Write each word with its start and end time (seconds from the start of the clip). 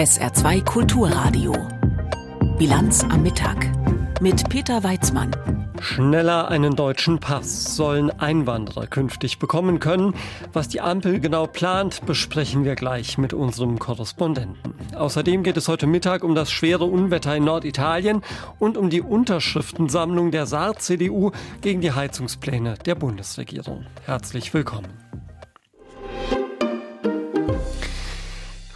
SR2 0.00 0.64
Kulturradio. 0.64 1.52
Bilanz 2.56 3.04
am 3.04 3.22
Mittag 3.22 3.70
mit 4.22 4.48
Peter 4.48 4.82
Weizmann. 4.82 5.30
Schneller 5.80 6.48
einen 6.48 6.74
deutschen 6.74 7.20
Pass 7.20 7.76
sollen 7.76 8.10
Einwanderer 8.10 8.86
künftig 8.86 9.38
bekommen 9.38 9.78
können. 9.78 10.14
Was 10.54 10.68
die 10.68 10.80
Ampel 10.80 11.20
genau 11.20 11.46
plant, 11.46 12.06
besprechen 12.06 12.64
wir 12.64 12.76
gleich 12.76 13.18
mit 13.18 13.34
unserem 13.34 13.78
Korrespondenten. 13.78 14.74
Außerdem 14.96 15.42
geht 15.42 15.58
es 15.58 15.68
heute 15.68 15.86
Mittag 15.86 16.24
um 16.24 16.34
das 16.34 16.50
schwere 16.50 16.84
Unwetter 16.84 17.36
in 17.36 17.44
Norditalien 17.44 18.22
und 18.58 18.78
um 18.78 18.88
die 18.88 19.02
Unterschriftensammlung 19.02 20.30
der 20.30 20.46
Saar-CDU 20.46 21.32
gegen 21.60 21.82
die 21.82 21.92
Heizungspläne 21.92 22.76
der 22.86 22.94
Bundesregierung. 22.94 23.84
Herzlich 24.06 24.54
willkommen. 24.54 25.09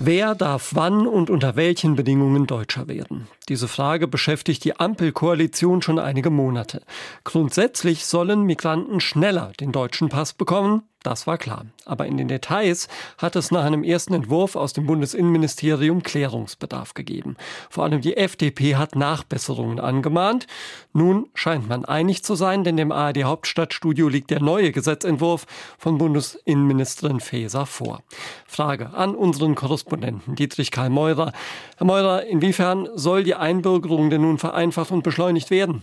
Wer 0.06 0.34
darf 0.34 0.72
wann 0.74 1.06
und 1.06 1.30
unter 1.30 1.56
welchen 1.56 1.96
Bedingungen 1.96 2.46
Deutscher 2.46 2.88
werden? 2.88 3.26
Diese 3.48 3.68
Frage 3.68 4.08
beschäftigt 4.08 4.64
die 4.64 4.78
Ampelkoalition 4.78 5.82
schon 5.82 5.98
einige 5.98 6.30
Monate. 6.30 6.82
Grundsätzlich 7.24 8.06
sollen 8.06 8.42
Migranten 8.42 9.00
schneller 9.00 9.52
den 9.60 9.70
deutschen 9.70 10.08
Pass 10.08 10.32
bekommen. 10.32 10.82
Das 11.04 11.26
war 11.26 11.36
klar. 11.36 11.66
Aber 11.84 12.06
in 12.06 12.16
den 12.16 12.28
Details 12.28 12.88
hat 13.18 13.36
es 13.36 13.50
nach 13.50 13.62
einem 13.62 13.84
ersten 13.84 14.14
Entwurf 14.14 14.56
aus 14.56 14.72
dem 14.72 14.86
Bundesinnenministerium 14.86 16.02
Klärungsbedarf 16.02 16.94
gegeben. 16.94 17.36
Vor 17.68 17.84
allem 17.84 18.00
die 18.00 18.16
FDP 18.16 18.76
hat 18.76 18.96
Nachbesserungen 18.96 19.80
angemahnt. 19.80 20.46
Nun 20.94 21.26
scheint 21.34 21.68
man 21.68 21.84
einig 21.84 22.24
zu 22.24 22.36
sein, 22.36 22.64
denn 22.64 22.78
dem 22.78 22.90
ARD 22.90 23.24
Hauptstadtstudio 23.24 24.08
liegt 24.08 24.30
der 24.30 24.40
neue 24.40 24.72
Gesetzentwurf 24.72 25.44
von 25.76 25.98
Bundesinnenministerin 25.98 27.20
Faeser 27.20 27.66
vor. 27.66 28.02
Frage 28.46 28.94
an 28.94 29.14
unseren 29.14 29.54
Korrespondenten 29.56 30.36
Dietrich 30.36 30.70
Karl 30.70 30.88
Meurer. 30.88 31.34
Herr 31.76 31.86
Meurer, 31.86 32.24
inwiefern 32.24 32.88
soll 32.94 33.24
die 33.24 33.33
Einbürgerung 33.40 34.10
denn 34.10 34.22
nun 34.22 34.38
vereinfacht 34.38 34.90
und 34.90 35.02
beschleunigt 35.02 35.50
werden? 35.50 35.82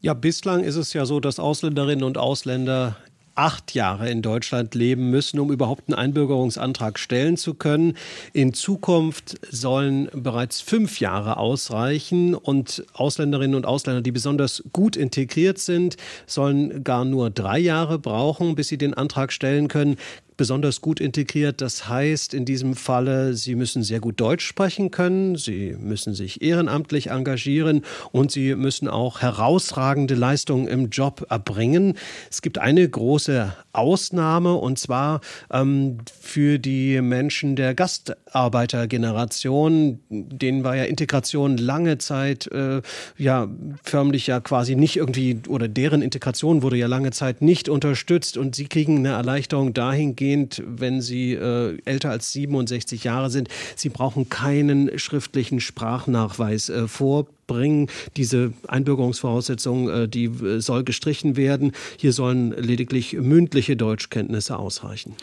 Ja, 0.00 0.14
bislang 0.14 0.64
ist 0.64 0.76
es 0.76 0.92
ja 0.92 1.04
so, 1.04 1.20
dass 1.20 1.38
Ausländerinnen 1.38 2.04
und 2.04 2.16
Ausländer 2.16 2.96
acht 3.34 3.74
Jahre 3.74 4.10
in 4.10 4.22
Deutschland 4.22 4.74
leben 4.74 5.10
müssen, 5.10 5.40
um 5.40 5.50
überhaupt 5.50 5.88
einen 5.88 5.98
Einbürgerungsantrag 5.98 6.98
stellen 6.98 7.36
zu 7.36 7.54
können. 7.54 7.96
In 8.32 8.52
Zukunft 8.52 9.38
sollen 9.50 10.10
bereits 10.12 10.60
fünf 10.60 11.00
Jahre 11.00 11.38
ausreichen 11.38 12.34
und 12.34 12.84
Ausländerinnen 12.92 13.54
und 13.54 13.66
Ausländer, 13.66 14.02
die 14.02 14.12
besonders 14.12 14.62
gut 14.72 14.96
integriert 14.96 15.58
sind, 15.58 15.96
sollen 16.26 16.84
gar 16.84 17.04
nur 17.04 17.30
drei 17.30 17.58
Jahre 17.58 17.98
brauchen, 17.98 18.54
bis 18.54 18.68
sie 18.68 18.78
den 18.78 18.94
Antrag 18.94 19.32
stellen 19.32 19.68
können 19.68 19.96
besonders 20.40 20.80
gut 20.80 21.00
integriert. 21.00 21.60
Das 21.60 21.86
heißt 21.86 22.32
in 22.32 22.46
diesem 22.46 22.74
Falle, 22.74 23.34
Sie 23.34 23.54
müssen 23.54 23.82
sehr 23.82 24.00
gut 24.00 24.18
Deutsch 24.18 24.46
sprechen 24.46 24.90
können, 24.90 25.36
Sie 25.36 25.76
müssen 25.78 26.14
sich 26.14 26.40
ehrenamtlich 26.40 27.10
engagieren 27.10 27.82
und 28.10 28.32
Sie 28.32 28.54
müssen 28.54 28.88
auch 28.88 29.20
herausragende 29.20 30.14
Leistungen 30.14 30.66
im 30.66 30.88
Job 30.88 31.26
erbringen. 31.28 31.98
Es 32.30 32.40
gibt 32.40 32.56
eine 32.56 32.88
große 32.88 33.52
Ausnahme 33.74 34.54
und 34.54 34.78
zwar 34.78 35.20
ähm, 35.52 35.98
für 36.18 36.58
die 36.58 37.02
Menschen 37.02 37.54
der 37.54 37.74
Gastarbeitergeneration, 37.74 40.00
denen 40.08 40.64
war 40.64 40.74
ja 40.74 40.84
Integration 40.84 41.58
lange 41.58 41.98
Zeit 41.98 42.46
äh, 42.46 42.80
ja 43.18 43.46
förmlich 43.82 44.26
ja 44.26 44.40
quasi 44.40 44.74
nicht 44.74 44.96
irgendwie 44.96 45.42
oder 45.48 45.68
deren 45.68 46.00
Integration 46.00 46.62
wurde 46.62 46.78
ja 46.78 46.86
lange 46.86 47.10
Zeit 47.10 47.42
nicht 47.42 47.68
unterstützt 47.68 48.38
und 48.38 48.54
sie 48.54 48.68
kriegen 48.68 48.96
eine 48.96 49.10
Erleichterung 49.10 49.74
dahingehend, 49.74 50.29
dahingehend, 50.30 50.62
wenn 50.66 51.00
sie 51.00 51.34
äh, 51.34 51.78
älter 51.84 52.10
als 52.10 52.32
67 52.32 53.04
Jahre 53.04 53.30
sind, 53.30 53.48
sie 53.76 53.88
brauchen 53.88 54.28
keinen 54.28 54.98
schriftlichen 54.98 55.60
Sprachnachweis 55.60 56.68
äh, 56.68 56.88
vorbringen. 56.88 57.88
Diese 58.16 58.52
Einbürgerungsvoraussetzung, 58.68 59.88
äh, 59.88 60.08
die 60.08 60.24
äh, 60.26 60.60
soll 60.60 60.84
gestrichen 60.84 61.36
werden. 61.36 61.72
Hier 61.96 62.12
sollen 62.12 62.52
lediglich 62.52 63.14
mündliche 63.14 63.76
Deutschkenntnisse 63.76 64.58
ausreichen. 64.58 65.14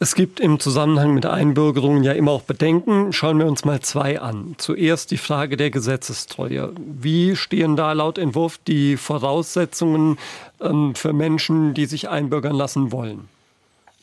Es 0.00 0.14
gibt 0.14 0.38
im 0.38 0.60
Zusammenhang 0.60 1.12
mit 1.12 1.26
Einbürgerungen 1.26 2.04
ja 2.04 2.12
immer 2.12 2.30
auch 2.30 2.42
Bedenken. 2.42 3.12
Schauen 3.12 3.40
wir 3.40 3.46
uns 3.46 3.64
mal 3.64 3.80
zwei 3.80 4.20
an. 4.20 4.54
Zuerst 4.56 5.10
die 5.10 5.16
Frage 5.16 5.56
der 5.56 5.70
Gesetzestreue. 5.70 6.72
Wie 6.76 7.34
stehen 7.34 7.74
da 7.74 7.92
laut 7.92 8.16
Entwurf 8.16 8.60
die 8.64 8.96
Voraussetzungen 8.96 10.16
ähm, 10.60 10.94
für 10.94 11.12
Menschen, 11.12 11.74
die 11.74 11.86
sich 11.86 12.08
einbürgern 12.08 12.54
lassen 12.54 12.92
wollen? 12.92 13.28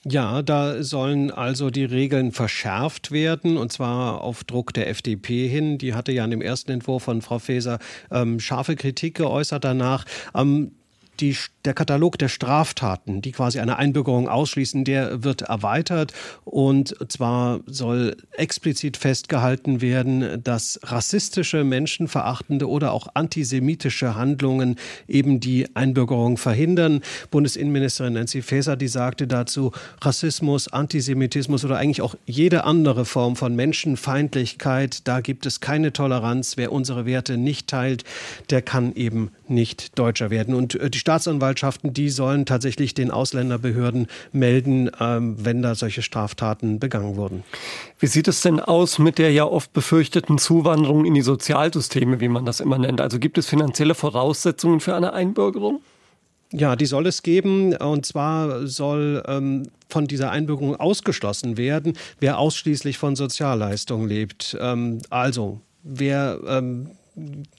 Ja, 0.08 0.44
da 0.44 0.84
sollen 0.84 1.32
also 1.32 1.72
die 1.72 1.84
Regeln 1.84 2.32
verschärft 2.32 3.12
werden 3.12 3.58
und 3.58 3.72
zwar 3.72 4.22
auf 4.22 4.44
Druck 4.44 4.72
der 4.72 4.88
FDP 4.88 5.48
hin. 5.48 5.80
Die 5.80 5.96
hatte 5.96 6.12
ja 6.12 6.24
in 6.24 6.30
dem 6.30 6.42
ersten 6.42 6.72
Entwurf 6.72 7.04
von 7.04 7.24
Frau 7.24 7.40
Faeser 7.40 7.80
ähm, 8.12 8.40
scharfe 8.40 8.76
Kritik 8.76 9.16
geäußert 9.16 9.64
danach. 9.64 10.06
Ähm, 10.36 10.74
die, 11.20 11.36
der 11.64 11.74
Katalog 11.74 12.18
der 12.18 12.30
Straftaten, 12.30 13.22
die 13.22 13.32
quasi 13.32 13.60
eine 13.60 13.78
Einbürgerung 13.78 14.28
ausschließen, 14.28 14.84
der 14.84 15.24
wird 15.24 15.44
erweitert. 15.44 16.14
Und 16.44 16.96
zwar 17.10 17.60
soll 17.66 18.18
explizit 18.32 18.98
festgehalten 18.98 19.82
werden, 19.82 20.44
dass 20.44 20.80
rassistische, 20.84 21.64
menschenverachtende 21.64 22.70
oder 22.70 22.92
auch 22.92 23.08
antisemitische 23.14 24.16
Handlungen 24.16 24.76
eben 25.08 25.40
die 25.40 25.76
Einbürgerung 25.76 26.38
verhindern. 26.38 27.02
Bundesinnenministerin 27.32 28.14
Nancy 28.14 28.42
Faeser, 28.42 28.76
die 28.76 28.88
sagte 28.88 29.28
dazu, 29.28 29.72
Rassismus, 30.02 30.68
Antisemitismus 30.68 31.66
oder 31.66 31.78
eigentlich 31.78 32.02
auch 32.02 32.16
jede 32.26 32.64
andere 32.64 33.06
Form 33.06 33.36
von 33.36 33.56
Menschenfeindlichkeit, 33.56 35.08
da 35.08 35.22
gibt 35.22 35.46
es 35.46 35.60
keine 35.60 35.94
Toleranz. 35.94 36.58
Wer 36.58 36.72
unsere 36.72 37.06
Werte 37.06 37.38
nicht 37.38 37.68
teilt, 37.68 38.04
der 38.50 38.62
kann 38.62 38.94
eben 38.96 39.32
nicht 39.48 39.98
Deutscher 39.98 40.30
werden. 40.30 40.56
Und 40.56 40.76
äh, 40.76 40.90
die 40.90 41.00
Staatsanwaltschaften, 41.06 41.94
die 41.94 42.10
sollen 42.10 42.48
tatsächlich 42.48 42.96
den 42.96 43.12
Ausländerbehörden 43.12 44.08
melden, 44.32 44.90
ähm, 45.00 45.36
wenn 45.38 45.62
da 45.62 45.76
solche 45.76 46.02
Straftaten 46.02 46.80
begangen 46.80 47.16
wurden. 47.16 47.44
Wie 48.00 48.08
sieht 48.08 48.28
es 48.28 48.42
denn 48.42 48.60
aus 48.60 48.98
mit 48.98 49.20
der 49.20 49.32
ja 49.32 49.46
oft 49.46 49.72
befürchteten 49.72 50.40
Zuwanderung 50.40 51.06
in 51.06 51.14
die 51.14 51.22
Sozialsysteme, 51.22 52.22
wie 52.22 52.28
man 52.28 52.44
das 52.44 52.60
immer 52.60 52.80
nennt? 52.80 53.02
Also 53.02 53.20
gibt 53.20 53.38
es 53.38 53.46
finanzielle 53.46 53.94
Voraussetzungen 53.94 54.80
für 54.80 54.96
eine 54.96 55.14
Einbürgerung? 55.14 55.82
Ja, 56.52 56.76
die 56.76 56.88
soll 56.88 57.06
es 57.06 57.22
geben. 57.22 57.76
Und 57.76 58.08
zwar 58.08 58.66
soll 58.66 59.22
ähm, 59.28 59.70
von 59.90 60.08
dieser 60.08 60.32
Einbürgerung 60.32 60.76
ausgeschlossen 60.76 61.56
werden, 61.56 61.94
wer 62.20 62.40
ausschließlich 62.40 62.98
von 62.98 63.16
Sozialleistungen 63.16 64.10
lebt. 64.10 64.58
Ähm, 64.60 65.02
also 65.12 65.62
wer 65.84 66.40
ähm, 66.48 66.90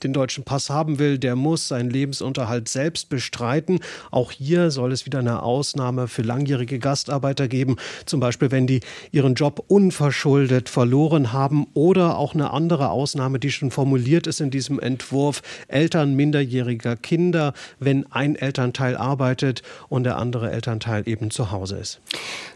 den 0.03 0.13
deutschen 0.13 0.45
Pass 0.45 0.69
haben 0.69 0.99
will, 0.99 1.19
der 1.19 1.35
muss 1.35 1.69
seinen 1.69 1.91
Lebensunterhalt 1.91 2.69
selbst 2.69 3.09
bestreiten. 3.09 3.81
Auch 4.11 4.31
hier 4.31 4.71
soll 4.71 4.93
es 4.93 5.07
wieder 5.07 5.21
eine 5.21 5.43
Ausnahme 5.43 6.09
für 6.09 6.23
langjährige 6.23 6.79
Gastarbeiter 6.79 7.49
geben, 7.49 7.77
zum 8.05 8.21
Beispiel 8.21 8.51
wenn 8.51 8.67
die 8.67 8.81
ihren 9.13 9.35
Job 9.35 9.65
unverschuldet 9.69 10.69
verloren 10.69 11.33
haben 11.33 11.67
oder 11.73 12.19
auch 12.19 12.35
eine 12.35 12.51
andere 12.51 12.91
Ausnahme, 12.91 13.39
die 13.39 13.51
schon 13.51 13.71
formuliert 13.71 14.27
ist 14.27 14.41
in 14.41 14.51
diesem 14.51 14.79
Entwurf, 14.79 15.43
Eltern 15.69 16.15
minderjähriger 16.15 16.97
Kinder, 16.97 17.55
wenn 17.79 18.11
ein 18.13 18.37
Elternteil 18.37 18.97
arbeitet 18.97 19.63
und 19.89 20.05
der 20.05 20.19
andere 20.19 20.51
Elternteil 20.51 21.09
eben 21.09 21.31
zu 21.31 21.51
Hause 21.51 21.77
ist. 21.77 22.01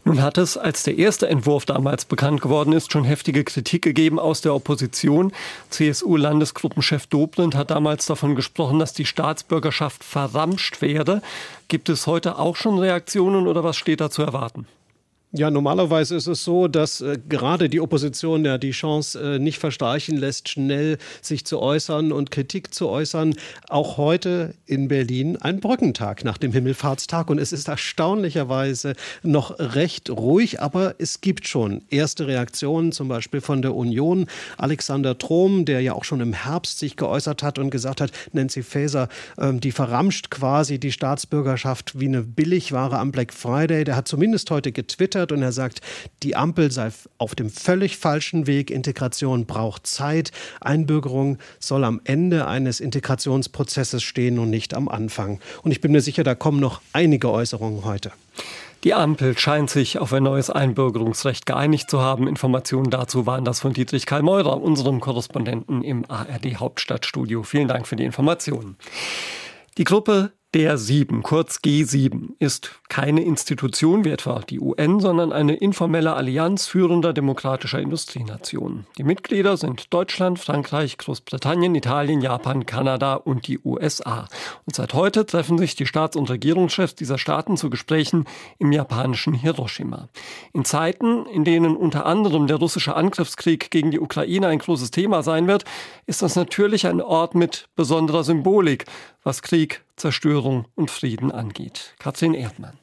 Nun 0.05 0.23
hat 0.23 0.39
es, 0.39 0.57
als 0.57 0.83
der 0.83 0.99
erste 0.99 1.29
Entwurf 1.29 1.65
damals 1.65 2.05
bekannt 2.05 2.41
geworden 2.41 2.73
ist, 2.73 2.93
schon 2.93 3.05
heftige 3.05 3.45
Kritik 3.45 3.83
gegeben 3.83 4.19
aus 4.19 4.41
der 4.41 4.55
Opposition. 4.55 5.33
CSU-Landesgruppenchef 5.71 6.90
Dobrindt 6.99 7.55
hat 7.55 7.71
damals 7.71 8.07
davon 8.07 8.35
gesprochen, 8.35 8.79
dass 8.79 8.93
die 8.93 9.07
Staatsbürgerschaft 9.07 10.05
verramscht 10.05 10.83
werde. 10.83 11.23
Gibt 11.69 11.89
es 11.89 12.07
heute 12.07 12.39
auch 12.39 12.57
schon 12.57 12.79
Reaktionen 12.79 13.47
oder 13.47 13.65
was 13.65 13.77
steht 13.77 14.01
da 14.01 14.11
zu 14.11 14.23
erwarten? 14.23 14.67
Ja, 15.33 15.49
normalerweise 15.49 16.17
ist 16.17 16.27
es 16.27 16.43
so, 16.43 16.67
dass 16.67 17.01
äh, 17.03 17.17
gerade 17.29 17.69
die 17.69 17.81
Opposition 17.81 18.45
ja 18.45 18.59
die 18.59 18.73
Chance 18.73 19.37
äh, 19.37 19.39
nicht 19.39 19.61
verstreichen 19.61 20.17
lässt, 20.17 20.49
schnell 20.49 20.99
sich 21.23 21.45
zu 21.45 21.61
äußern 21.61 22.11
und 22.11 22.33
Kritik 22.33 22.75
zu 22.75 22.89
äußern. 22.89 23.37
Auch 23.69 23.97
heute 23.97 24.55
in 24.67 24.89
Berlin 24.89 25.37
ein 25.37 25.61
Brückentag 25.61 26.25
nach 26.25 26.37
dem 26.37 26.53
Himmelfahrtstag 26.53 27.31
und 27.31 27.39
es 27.39 27.53
ist 27.53 27.69
erstaunlicherweise 27.69 28.95
noch 29.23 29.57
recht 29.61 30.11
ruhig, 30.11 30.61
aber 30.61 30.97
es 30.99 31.21
gibt 31.21 31.47
schon 31.47 31.83
erste 31.91 32.27
Reaktionen, 32.27 32.91
zum 32.91 33.07
Beispiel 33.07 33.41
von 33.41 33.63
der 33.63 33.77
Union. 33.77 34.27
Alexander 34.59 35.17
Trom, 35.17 35.65
der 35.65 35.81
ja 35.81 35.93
auch 35.93 36.03
schon 36.03 36.21
im 36.21 36.33
Herbst 36.33 36.81
sich 36.81 36.97
geäußert 36.97 37.45
hat 37.45 37.61
und 37.61 37.71
gesagt 37.71 38.01
hat, 38.01 38.11
Nancy 38.33 38.65
Faeser, 38.65 39.09
äh, 39.37 39.53
die 39.53 39.71
verramscht 39.71 40.33
quasi 40.33 40.81
die 40.81 40.91
Staatsbürgerschaft 40.91 42.01
wie 42.01 42.09
eine 42.09 42.23
Billigware 42.23 42.99
am 42.99 43.13
Black 43.13 43.33
Friday, 43.33 43.85
der 43.85 43.95
hat 43.95 44.09
zumindest 44.09 44.51
heute 44.51 44.73
getwittert, 44.73 45.20
getwittert 45.21 45.33
und 45.33 45.43
er 45.43 45.53
sagt, 45.53 45.81
die 46.23 46.37
Ampel 46.37 46.71
sei 46.71 46.91
auf 47.19 47.35
dem 47.35 47.51
völlig 47.51 47.97
falschen 47.97 48.47
Weg. 48.47 48.71
Integration 48.71 49.47
braucht 49.47 49.87
Zeit. 49.87 50.33
Einbürgerung 50.61 51.39
soll 51.59 51.85
am 51.85 52.01
Ende 52.05 52.47
eines 52.47 52.81
Integrationsprozesses 52.81 54.03
stehen 54.03 54.39
und 54.39 54.51
nicht 54.51 54.75
am 54.75 54.89
Anfang. 54.89 55.41
Und 55.63 55.71
ich 55.71 55.81
bin 55.81 55.93
mir 55.93 56.01
sicher, 56.01 56.25
da 56.25 56.35
kommen 56.35 56.61
noch 56.61 56.81
einige 56.93 57.31
Äußerungen 57.31 57.85
heute. 57.85 58.13
Die 58.83 58.95
Ampel 58.95 59.37
scheint 59.37 59.69
sich 59.69 59.99
auf 59.99 60.11
ein 60.15 60.23
neues 60.23 60.49
Einbürgerungsrecht 60.49 61.45
geeinigt 61.45 61.91
zu 61.91 62.01
haben. 62.01 62.27
Informationen 62.27 62.89
dazu 62.89 63.27
waren 63.27 63.45
das 63.45 63.61
von 63.61 63.75
Dietrich 63.75 64.07
Karl 64.07 64.23
Meurer, 64.23 64.63
unserem 64.63 65.01
Korrespondenten 65.01 65.83
im 65.83 66.11
ARD 66.11 66.57
Hauptstadtstudio. 66.57 67.43
Vielen 67.43 67.69
Dank 67.69 67.87
für 67.87 67.97
die 67.97 68.05
Informationen. 68.05 68.77
Die 69.77 69.85
Gruppe 69.85 70.33
der 70.53 70.79
Sieben, 70.79 71.23
kurz 71.23 71.59
G7, 71.59 72.31
ist 72.41 72.81
keine 72.89 73.23
Institution 73.23 74.05
wie 74.05 74.11
etwa 74.11 74.41
die 74.41 74.59
UN, 74.59 74.99
sondern 74.99 75.33
eine 75.33 75.55
informelle 75.55 76.15
Allianz 76.15 76.67
führender 76.67 77.13
demokratischer 77.13 77.79
Industrienationen. 77.79 78.85
Die 78.99 79.05
Mitglieder 79.05 79.57
sind 79.57 79.95
Deutschland, 79.95 80.41
Frankreich, 80.41 80.99
Großbritannien, 80.99 81.77
Italien, 81.77 82.21
Japan, 82.21 82.67
Kanada 82.67 83.15
und 83.15 83.47
die 83.47 83.61
USA. 83.65 84.27
Und 84.67 84.75
seit 84.75 84.93
heute 84.93 85.25
treffen 85.25 85.57
sich 85.57 85.77
die 85.77 85.87
Staats- 85.87 86.17
und 86.17 86.29
Regierungschefs 86.29 86.97
dieser 86.97 87.19
Staaten 87.19 87.57
zu 87.57 87.71
Gesprächen 87.71 88.25
im 88.59 88.73
japanischen 88.73 89.35
Hiroshima. 89.35 90.09
In 90.53 90.65
Zeiten, 90.65 91.27
in 91.27 91.45
denen 91.45 91.77
unter 91.77 92.07
anderem 92.07 92.49
der 92.49 92.57
russische 92.57 92.97
Angriffskrieg 92.97 93.71
gegen 93.71 93.93
die 93.93 94.01
Ukraine 94.01 94.49
ein 94.49 94.59
großes 94.59 94.91
Thema 94.91 95.23
sein 95.23 95.47
wird, 95.47 95.65
ist 96.07 96.23
das 96.23 96.35
natürlich 96.35 96.89
ein 96.89 97.01
Ort 97.01 97.37
mit 97.37 97.69
besonderer 97.77 98.25
Symbolik, 98.25 98.87
was 99.23 99.43
Krieg, 99.43 99.83
Zerstörung 99.97 100.67
und 100.75 100.91
Frieden 100.91 101.31
angeht. 101.31 101.95
Katrin 101.99 102.35
Erdmann. 102.35 102.79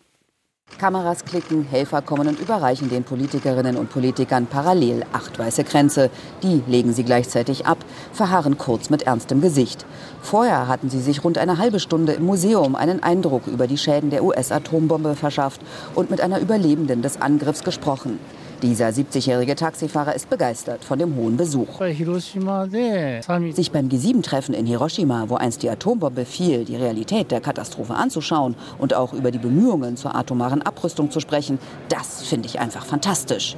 Kameras 0.78 1.26
klicken, 1.26 1.64
Helfer 1.64 2.04
kommen 2.04 2.28
und 2.28 2.40
überreichen 2.40 2.90
den 2.90 3.04
Politikerinnen 3.04 3.78
und 3.78 3.90
Politikern 3.90 4.46
parallel 4.46 5.06
acht 5.12 5.40
weiße 5.40 5.64
Kränze. 5.64 6.12
Die 6.44 6.62
legen 6.68 6.94
sie 6.94 7.04
gleichzeitig 7.04 7.66
ab, 7.66 7.80
verharren 8.12 8.60
kurz 8.60 8.92
mit 8.92 9.04
ernstem 9.04 9.42
Gesicht. 9.42 9.88
Vorher 10.22 10.68
hatten 10.68 10.92
sie 10.92 11.02
sich 11.02 11.24
rund 11.24 11.40
eine 11.40 11.58
halbe 11.58 11.80
Stunde 11.80 12.14
im 12.14 12.26
Museum 12.26 12.76
einen 12.76 13.02
Eindruck 13.02 13.48
über 13.48 13.66
die 13.66 13.78
Schäden 13.78 14.12
der 14.12 14.24
US-Atombombe 14.24 15.16
verschafft 15.16 15.62
und 15.96 16.12
mit 16.12 16.22
einer 16.22 16.40
Überlebenden 16.40 17.02
des 17.02 17.20
Angriffs 17.20 17.64
gesprochen. 17.64 18.20
Dieser 18.62 18.88
70-jährige 18.88 19.56
Taxifahrer 19.56 20.16
ist 20.16 20.30
begeistert 20.32 20.84
von 20.84 20.98
dem 20.98 21.16
hohen 21.16 21.38
Besuch. 21.38 21.80
Sich 21.80 23.72
beim 23.72 23.88
G7-Treffen 23.88 24.56
in 24.56 24.66
Hiroshima, 24.66 25.26
wo 25.28 25.36
einst 25.36 25.62
die 25.62 25.70
Atombombe 25.70 26.26
fiel, 26.26 26.66
die 26.66 26.76
Realität 26.76 27.30
der 27.30 27.40
Katastrophe 27.40 27.94
anzuschauen 27.94 28.56
und 28.80 28.96
auch 28.96 29.14
über 29.14 29.30
die 29.30 29.38
Bemühungen 29.38 29.96
zur 29.96 30.16
atomaren 30.16 30.64
Abrüstung 30.64 31.12
zu 31.12 31.20
sprechen, 31.20 31.60
das 31.90 32.24
finde 32.24 32.48
ich 32.48 32.60
einfach 32.60 32.86
fantastisch. 32.86 33.56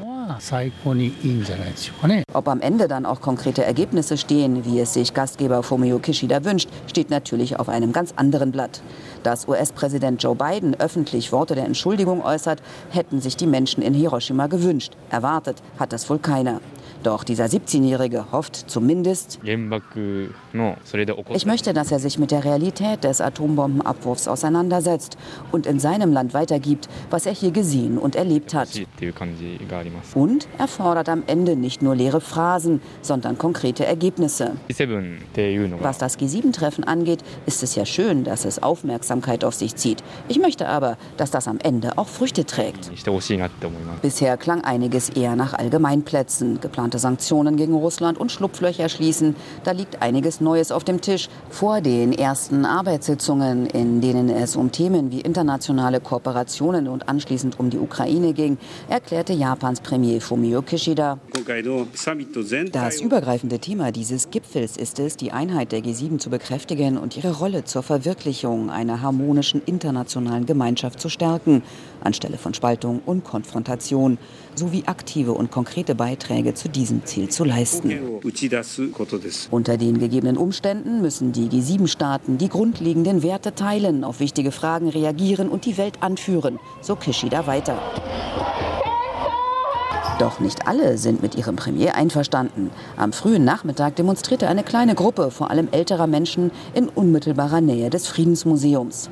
Ob 2.34 2.48
am 2.48 2.62
Ende 2.62 2.88
dann 2.88 3.06
auch 3.06 3.20
konkrete 3.20 3.64
Ergebnisse 3.64 4.16
stehen, 4.16 4.64
wie 4.64 4.80
es 4.80 4.94
sich 4.94 5.14
Gastgeber 5.16 5.64
Fumio 5.64 5.98
Kishida 5.98 6.46
wünscht, 6.46 6.70
steht 6.86 7.10
natürlich 7.10 7.60
auf 7.60 7.68
einem 7.68 7.94
ganz 7.94 8.14
anderen 8.16 8.52
Blatt. 8.52 8.81
Dass 9.24 9.48
US-Präsident 9.48 10.22
Joe 10.22 10.36
Biden 10.36 10.80
öffentlich 10.80 11.31
Worte 11.31 11.56
der 11.56 11.66
Entschuldigung 11.66 12.24
äußert, 12.24 12.62
hätten 12.92 13.22
sich 13.22 13.38
die 13.38 13.48
Menschen 13.48 13.81
in 13.81 13.94
Hiroshima 13.94 14.46
gewünscht. 14.48 14.94
Erwartet 15.10 15.64
hat 15.80 15.94
das 15.94 16.10
wohl 16.10 16.20
keiner. 16.20 16.62
Doch 17.04 17.24
dieser 17.24 17.46
17-Jährige 17.46 18.31
hofft 18.31 18.69
zumindest, 18.69 19.40
ich 19.44 19.57
möchte, 21.46 21.74
dass 21.74 21.92
er 21.92 22.00
sich 22.00 22.19
mit 22.19 22.31
der 22.31 22.44
Realität 22.44 23.04
des 23.04 23.22
Atombombenabwurfs 23.22 24.28
auseinandersetzt 24.28 25.18
und 25.51 25.66
in 25.66 25.80
seinem 25.80 26.12
Land 26.12 26.34
weitergibt, 26.34 26.90
was 27.10 27.25
er 27.25 27.34
hier 27.34 27.51
gesehen 27.51 27.98
und 27.98 28.16
erlebt 28.16 28.54
hat. 28.54 28.69
Und 30.13 30.48
er 30.57 30.68
fordert 30.68 31.10
am 31.10 31.24
Ende 31.28 31.56
nicht 31.56 31.81
nur 31.81 31.96
leere 31.96 32.19
Phrasen, 32.19 32.81
sondern 33.01 33.38
konkrete 33.38 33.86
Ergebnisse. 33.86 34.54
Was 35.80 35.98
das 35.98 36.19
G7-Treffen 36.19 36.84
angeht, 36.84 37.24
ist 37.46 37.63
es 37.63 37.75
ja 37.75 37.86
schön, 37.86 38.24
dass 38.24 38.46
es 38.46 38.62
Aufmerksamkeit 38.62 39.44
auf 39.44 39.54
sich 39.54 39.75
zieht. 39.75 40.04
Ich 40.28 40.40
möchte 40.40 40.68
aber, 40.68 40.98
dass 41.18 41.31
das 41.31 41.48
am 41.48 41.60
Ende 41.60 41.98
auch 41.98 42.07
Früchte 42.07 42.46
trägt. 42.46 42.92
Bisher 44.01 44.38
klang 44.38 44.63
einiges 44.63 45.10
eher 45.10 45.36
nach 45.36 45.54
Allgemeinplätzen. 45.54 46.60
Geplante 46.89 47.00
Sanktionen 47.00 47.56
gegen 47.56 47.75
Russland 47.75 48.18
und 48.18 48.31
Schlupflöcher 48.31 48.89
schließen. 48.89 49.36
Da 49.63 49.71
liegt 49.74 50.01
einiges 50.01 50.41
Neues 50.41 50.71
auf 50.71 50.83
dem 50.83 51.01
Tisch. 51.01 51.30
Vor 51.51 51.81
den 51.81 52.13
ersten 52.13 52.65
Arbeitssitzungen, 52.65 53.68
in 53.68 54.01
denen 54.01 54.30
es 54.30 54.56
um 54.56 54.71
Themen 54.71 55.12
wie 55.12 55.21
internationale 55.21 56.00
Kooperationen 56.00 56.88
und 56.88 57.07
anschließend 57.07 57.59
um 57.59 57.69
die 57.69 57.77
Ukraine 57.77 58.33
ging, 58.33 58.57
erklärte 58.89 59.33
Japans 59.33 59.81
Premier 59.81 60.19
Fumio 60.19 60.63
Kishida. 60.63 61.19
Das 62.71 63.01
übergreifende 63.01 63.59
Thema 63.59 63.91
dieses 63.91 64.31
Gipfels 64.31 64.75
ist 64.75 64.97
es, 64.97 65.15
die 65.15 65.31
Einheit 65.31 65.71
der 65.71 65.81
G7 65.81 66.18
zu 66.18 66.31
bekräftigen 66.31 66.97
und 66.97 67.15
ihre 67.18 67.38
Rolle 67.38 67.65
zur 67.65 67.83
Verwirklichung 67.83 68.71
einer 68.71 69.03
harmonischen 69.03 69.62
internationalen 69.63 70.47
Gemeinschaft 70.47 71.00
zu 71.00 71.09
stärken, 71.09 71.62
anstelle 72.03 72.38
von 72.38 72.56
Spaltung 72.56 73.01
und 73.06 73.24
Konfrontation, 73.24 74.18
sowie 74.60 74.84
aktive 74.86 75.32
und 75.32 75.50
konkrete 75.50 75.96
Beiträge 75.96 76.54
zu 76.54 76.70
diesem 76.70 77.06
Ziel 77.06 77.30
zu 77.30 77.46
leisten. 77.46 77.92
Unter 79.50 79.78
den 79.78 80.00
gegebenen 80.00 80.38
Umständen 80.38 81.02
müssen 81.02 81.32
die 81.32 81.48
G7-Staaten 81.48 82.38
die 82.38 82.50
grundlegenden 82.50 83.24
Werte 83.24 83.56
teilen, 83.56 84.04
auf 84.04 84.20
wichtige 84.20 84.52
Fragen 84.52 84.90
reagieren 84.90 85.50
und 85.50 85.66
die 85.66 85.78
Welt 85.78 86.04
anführen, 86.04 86.60
so 86.82 86.96
Kishida 86.96 87.48
weiter. 87.48 87.80
Doch 90.19 90.42
nicht 90.42 90.68
alle 90.68 90.98
sind 90.98 91.21
mit 91.21 91.36
ihrem 91.36 91.56
Premier 91.56 91.95
einverstanden. 91.95 92.71
Am 92.98 93.13
frühen 93.13 93.45
Nachmittag 93.45 93.95
demonstrierte 93.95 94.50
eine 94.50 94.63
kleine 94.63 94.94
Gruppe, 94.94 95.31
vor 95.31 95.50
allem 95.50 95.69
älterer 95.71 96.07
Menschen, 96.07 96.51
in 96.74 96.89
unmittelbarer 96.89 97.62
Nähe 97.62 97.89
des 97.89 98.10
Friedensmuseums. 98.10 99.10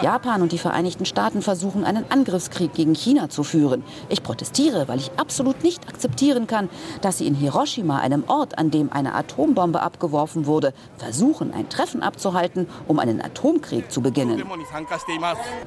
Japan 0.00 0.40
und 0.40 0.52
die 0.52 0.58
Vereinigten 0.58 1.04
Staaten 1.04 1.42
versuchen, 1.42 1.84
einen 1.84 2.10
Angriffskrieg 2.10 2.72
gegen 2.72 2.94
China 2.94 3.28
zu 3.28 3.44
führen. 3.44 3.84
Ich 4.08 4.22
protestiere, 4.22 4.88
weil 4.88 5.00
ich 5.00 5.10
absolut 5.18 5.62
nicht 5.62 5.86
akzeptieren 5.86 6.46
kann, 6.46 6.70
dass 7.02 7.18
sie 7.18 7.26
in 7.26 7.34
Hiroshima, 7.34 7.98
einem 7.98 8.24
Ort, 8.26 8.56
an 8.56 8.70
dem 8.70 8.90
eine 8.90 9.14
Atombombe 9.14 9.82
abgeworfen 9.82 10.46
wurde, 10.46 10.72
versuchen, 10.96 11.52
ein 11.52 11.68
Treffen 11.68 12.02
abzuhalten, 12.02 12.68
um 12.88 12.98
einen 12.98 13.20
Atomkrieg 13.20 13.92
zu 13.92 14.00
beginnen. 14.00 14.42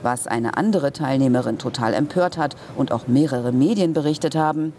Was 0.01 0.25
eine 0.25 0.57
andere 0.57 0.91
Teilnehmerin 0.91 1.59
total 1.59 1.93
empört 1.93 2.39
hat 2.39 2.55
und 2.75 2.91
auch 2.91 3.07
mehrere 3.07 3.51
Medien 3.51 3.93
berichten, 3.93 4.06
berichtet 4.07 4.35
haben. 4.35 4.73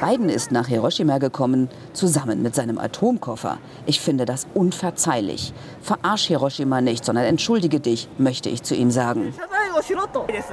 Biden 0.00 0.28
ist 0.28 0.50
nach 0.50 0.66
Hiroshima 0.66 1.18
gekommen, 1.18 1.68
zusammen 1.92 2.42
mit 2.42 2.56
seinem 2.56 2.76
Atomkoffer. 2.78 3.58
Ich 3.86 4.00
finde 4.00 4.24
das 4.24 4.48
unverzeihlich. 4.52 5.52
Verarsch 5.80 6.26
Hiroshima 6.26 6.80
nicht, 6.80 7.04
sondern 7.04 7.24
entschuldige 7.24 7.78
dich, 7.78 8.08
möchte 8.18 8.48
ich 8.48 8.64
zu 8.64 8.74
ihm 8.74 8.90
sagen. 8.90 9.32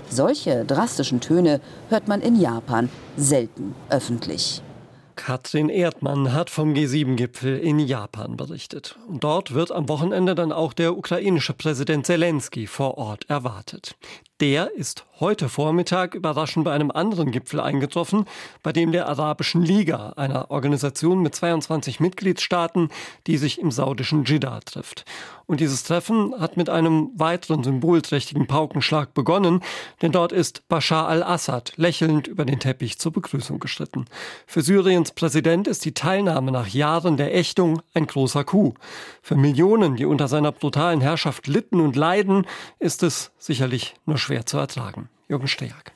Solche 0.09 0.65
drastischen 0.65 1.19
Töne 1.19 1.61
hört 1.89 2.07
man 2.07 2.21
in 2.21 2.39
Japan 2.39 2.89
selten 3.17 3.73
öffentlich. 3.89 4.61
Katrin 5.15 5.67
Erdmann 5.67 6.31
hat 6.31 6.49
vom 6.49 6.73
G7-Gipfel 6.73 7.57
in 7.59 7.79
Japan 7.79 8.37
berichtet. 8.37 8.97
Und 9.07 9.23
dort 9.23 9.53
wird 9.53 9.71
am 9.71 9.89
Wochenende 9.89 10.33
dann 10.33 10.51
auch 10.53 10.73
der 10.73 10.95
ukrainische 10.95 11.53
Präsident 11.53 12.05
Zelensky 12.05 12.67
vor 12.67 12.97
Ort 12.97 13.29
erwartet. 13.29 13.95
Der 14.39 14.73
ist 14.73 15.05
heute 15.19 15.49
Vormittag 15.49 16.15
überraschend 16.15 16.63
bei 16.63 16.71
einem 16.71 16.91
anderen 16.91 17.31
Gipfel 17.31 17.59
eingetroffen, 17.59 18.23
bei 18.63 18.71
dem 18.71 18.93
der 18.93 19.09
Arabischen 19.09 19.61
Liga, 19.61 20.13
einer 20.15 20.49
Organisation 20.49 21.21
mit 21.21 21.35
22 21.35 21.99
Mitgliedstaaten, 21.99 22.89
die 23.27 23.37
sich 23.37 23.59
im 23.59 23.69
saudischen 23.71 24.23
Jeddah 24.23 24.61
trifft. 24.61 25.03
Und 25.45 25.59
dieses 25.59 25.83
Treffen 25.83 26.39
hat 26.39 26.57
mit 26.57 26.69
einem 26.69 27.09
weiteren 27.15 27.63
symbolträchtigen 27.63 28.47
Paukenschlag 28.47 29.13
begonnen, 29.13 29.61
denn 30.01 30.11
dort 30.11 30.31
ist 30.31 30.67
Bashar 30.69 31.07
al-Assad 31.07 31.73
lächelnd 31.75 32.27
über 32.27 32.45
den 32.45 32.59
Teppich 32.59 32.99
zur 32.99 33.11
Begrüßung 33.11 33.59
geschritten. 33.59 34.05
Für 34.45 34.61
Syriens 34.61 35.11
Präsident 35.11 35.67
ist 35.67 35.83
die 35.85 35.93
Teilnahme 35.95 36.51
nach 36.51 36.67
Jahren 36.67 37.17
der 37.17 37.35
Ächtung 37.35 37.81
ein 37.93 38.05
großer 38.05 38.43
Coup. 38.43 38.75
Für 39.21 39.35
Millionen, 39.35 39.95
die 39.95 40.05
unter 40.05 40.27
seiner 40.27 40.51
brutalen 40.51 41.01
Herrschaft 41.01 41.47
litten 41.47 41.81
und 41.81 41.95
leiden, 41.95 42.45
ist 42.77 43.01
es 43.01 43.31
sicherlich 43.39 43.95
nur 44.05 44.19
schwer 44.19 44.28
zu 44.45 44.57
ertragen. 44.57 45.09
Jürgen 45.27 45.47
Steag. 45.47 45.93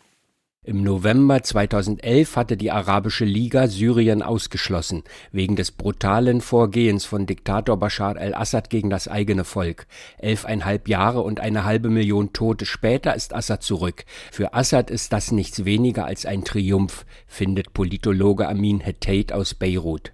Im 0.65 0.81
November 0.81 1.43
2011 1.43 2.37
hatte 2.37 2.55
die 2.55 2.71
Arabische 2.71 3.25
Liga 3.25 3.67
Syrien 3.67 4.21
ausgeschlossen, 4.21 5.03
wegen 5.33 5.57
des 5.57 5.71
brutalen 5.71 6.39
Vorgehens 6.39 7.03
von 7.03 7.25
Diktator 7.25 7.75
Bashar 7.75 8.15
al-Assad 8.15 8.69
gegen 8.69 8.89
das 8.89 9.09
eigene 9.09 9.43
Volk. 9.43 9.87
Elfeinhalb 10.19 10.87
Jahre 10.87 11.19
und 11.19 11.41
eine 11.41 11.65
halbe 11.65 11.89
Million 11.89 12.31
Tote 12.31 12.65
später 12.65 13.13
ist 13.13 13.35
Assad 13.35 13.61
zurück. 13.61 14.05
Für 14.31 14.53
Assad 14.53 14.89
ist 14.89 15.11
das 15.11 15.33
nichts 15.33 15.65
weniger 15.65 16.05
als 16.05 16.25
ein 16.25 16.45
Triumph, 16.45 17.05
findet 17.27 17.73
Politologe 17.73 18.47
Amin 18.47 18.79
Hettate 18.79 19.35
aus 19.35 19.55
Beirut. 19.55 20.13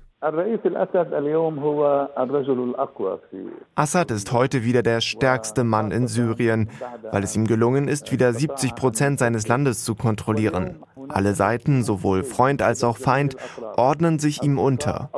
Assad 3.75 4.11
ist 4.11 4.33
heute 4.33 4.65
wieder 4.65 4.83
der 4.83 4.99
stärkste 4.99 5.63
Mann 5.63 5.91
in 5.91 6.07
Syrien, 6.07 6.69
weil 7.09 7.23
es 7.23 7.38
ihm 7.38 7.47
gelungen 7.47 7.88
ist, 7.88 8.11
wieder 8.11 8.33
70 8.33 8.75
Prozent 8.75 9.19
seines 9.19 9.47
Landes 9.47 9.85
zu 9.85 9.95
kontrollieren. 9.95 10.83
Alle 11.07 11.35
Seiten, 11.35 11.83
sowohl 11.83 12.23
Freund 12.23 12.61
als 12.61 12.83
auch 12.83 12.97
Feind, 12.97 13.38
ordnen 13.77 14.19
sich 14.19 14.43
ihm 14.43 14.59
unter. 14.59 15.09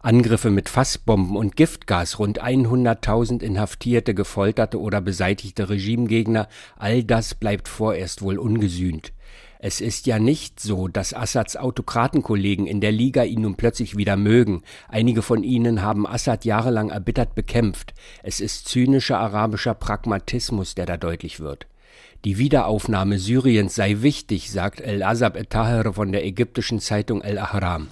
Angriffe 0.00 0.50
mit 0.50 0.68
Fassbomben 0.68 1.36
und 1.36 1.56
Giftgas, 1.56 2.20
rund 2.20 2.40
100.000 2.40 3.42
inhaftierte, 3.42 4.14
gefolterte 4.14 4.80
oder 4.80 5.00
beseitigte 5.00 5.68
Regimegegner, 5.68 6.46
all 6.78 7.02
das 7.02 7.34
bleibt 7.34 7.66
vorerst 7.66 8.22
wohl 8.22 8.38
ungesühnt. 8.38 9.12
Es 9.60 9.80
ist 9.80 10.06
ja 10.06 10.20
nicht 10.20 10.60
so, 10.60 10.86
dass 10.86 11.12
Assads 11.12 11.56
Autokratenkollegen 11.56 12.66
in 12.66 12.80
der 12.80 12.92
Liga 12.92 13.24
ihn 13.24 13.42
nun 13.42 13.56
plötzlich 13.56 13.96
wieder 13.96 14.16
mögen. 14.16 14.62
Einige 14.88 15.20
von 15.20 15.42
ihnen 15.42 15.82
haben 15.82 16.06
Assad 16.06 16.44
jahrelang 16.44 16.90
erbittert 16.90 17.34
bekämpft. 17.34 17.92
Es 18.22 18.40
ist 18.40 18.68
zynischer 18.68 19.18
arabischer 19.18 19.74
Pragmatismus, 19.74 20.76
der 20.76 20.86
da 20.86 20.96
deutlich 20.96 21.40
wird. 21.40 21.66
Die 22.24 22.38
Wiederaufnahme 22.38 23.18
Syriens 23.18 23.74
sei 23.74 23.96
wichtig, 24.00 24.52
sagt 24.52 24.80
El-Azab 24.80 25.36
et-Tahir 25.36 25.92
von 25.92 26.12
der 26.12 26.24
ägyptischen 26.24 26.78
Zeitung 26.80 27.20
El-Ahram. 27.22 27.88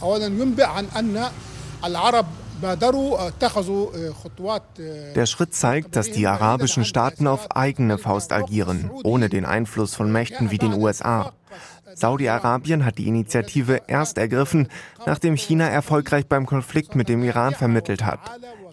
Der 5.14 5.26
Schritt 5.26 5.54
zeigt, 5.54 5.96
dass 5.96 6.10
die 6.10 6.26
arabischen 6.26 6.84
Staaten 6.84 7.26
auf 7.26 7.50
eigene 7.50 7.98
Faust 7.98 8.32
agieren, 8.32 8.90
ohne 9.04 9.28
den 9.28 9.44
Einfluss 9.44 9.94
von 9.94 10.10
Mächten 10.10 10.50
wie 10.50 10.58
den 10.58 10.72
USA. 10.74 11.32
Saudi-Arabien 11.94 12.84
hat 12.84 12.98
die 12.98 13.08
Initiative 13.08 13.82
erst 13.86 14.18
ergriffen, 14.18 14.68
nachdem 15.06 15.36
China 15.36 15.66
erfolgreich 15.66 16.26
beim 16.26 16.44
Konflikt 16.44 16.94
mit 16.94 17.08
dem 17.08 17.22
Iran 17.22 17.54
vermittelt 17.54 18.04
hat. 18.04 18.20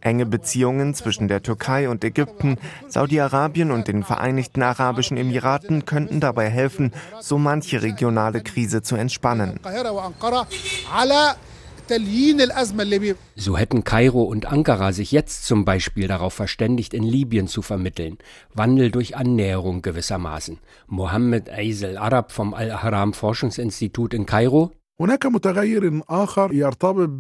Enge 0.02 0.26
Beziehungen 0.26 0.94
zwischen 0.94 1.30
der 1.30 1.42
Türkei 1.42 1.88
und 1.88 2.04
Ägypten, 2.04 2.58
Saudi-Arabien 2.90 3.72
und 3.72 3.88
den 3.88 4.04
Vereinigten 4.04 4.62
Arabischen 4.62 5.16
Emiraten 5.16 5.86
könnten 5.86 6.20
dabei 6.20 6.50
helfen, 6.50 6.92
so 7.22 7.38
manche 7.38 7.82
regionale 7.82 8.42
Krise 8.42 8.82
zu 8.82 8.98
entspannen. 8.98 9.60
So 13.37 13.57
hätten 13.57 13.85
Kairo 13.85 14.23
und 14.23 14.47
Ankara 14.47 14.93
sich 14.93 15.11
jetzt 15.11 15.47
zum 15.47 15.65
Beispiel 15.65 16.07
darauf 16.07 16.35
verständigt, 16.35 16.93
in 16.93 17.03
Libyen 17.03 17.49
zu 17.49 17.63
vermitteln. 17.63 18.19
Wandel 18.53 18.91
durch 18.91 19.17
Annäherung 19.17 19.81
gewissermaßen. 19.81 20.59
Mohammed 20.87 21.49
Aisel 21.51 21.97
Arab 21.97 22.33
vom 22.33 22.53
Al-Haram 22.53 23.15
Forschungsinstitut 23.15 24.13
in 24.15 24.27
Kairo. 24.27 24.73
هناك 25.01 25.27
متغير 25.27 26.01
آخر 26.09 26.53
يرتبط 26.53 27.11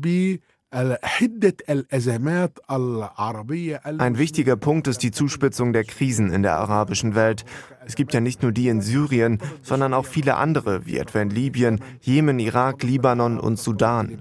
ein 3.99 4.17
wichtiger 4.17 4.55
Punkt 4.55 4.87
ist 4.87 5.03
die 5.03 5.11
Zuspitzung 5.11 5.71
der 5.71 5.83
Krisen 5.83 6.31
in 6.31 6.41
der 6.41 6.57
arabischen 6.57 7.13
Welt. 7.13 7.45
Es 7.85 7.95
gibt 7.95 8.13
ja 8.13 8.19
nicht 8.19 8.41
nur 8.41 8.51
die 8.51 8.69
in 8.69 8.81
Syrien, 8.81 9.39
sondern 9.61 9.93
auch 9.93 10.05
viele 10.05 10.35
andere, 10.35 10.85
wie 10.85 10.97
etwa 10.97 11.21
in 11.21 11.29
Libyen, 11.29 11.79
Jemen, 12.01 12.39
Irak, 12.39 12.81
Libanon 12.83 13.39
und 13.39 13.59
Sudan. 13.59 14.19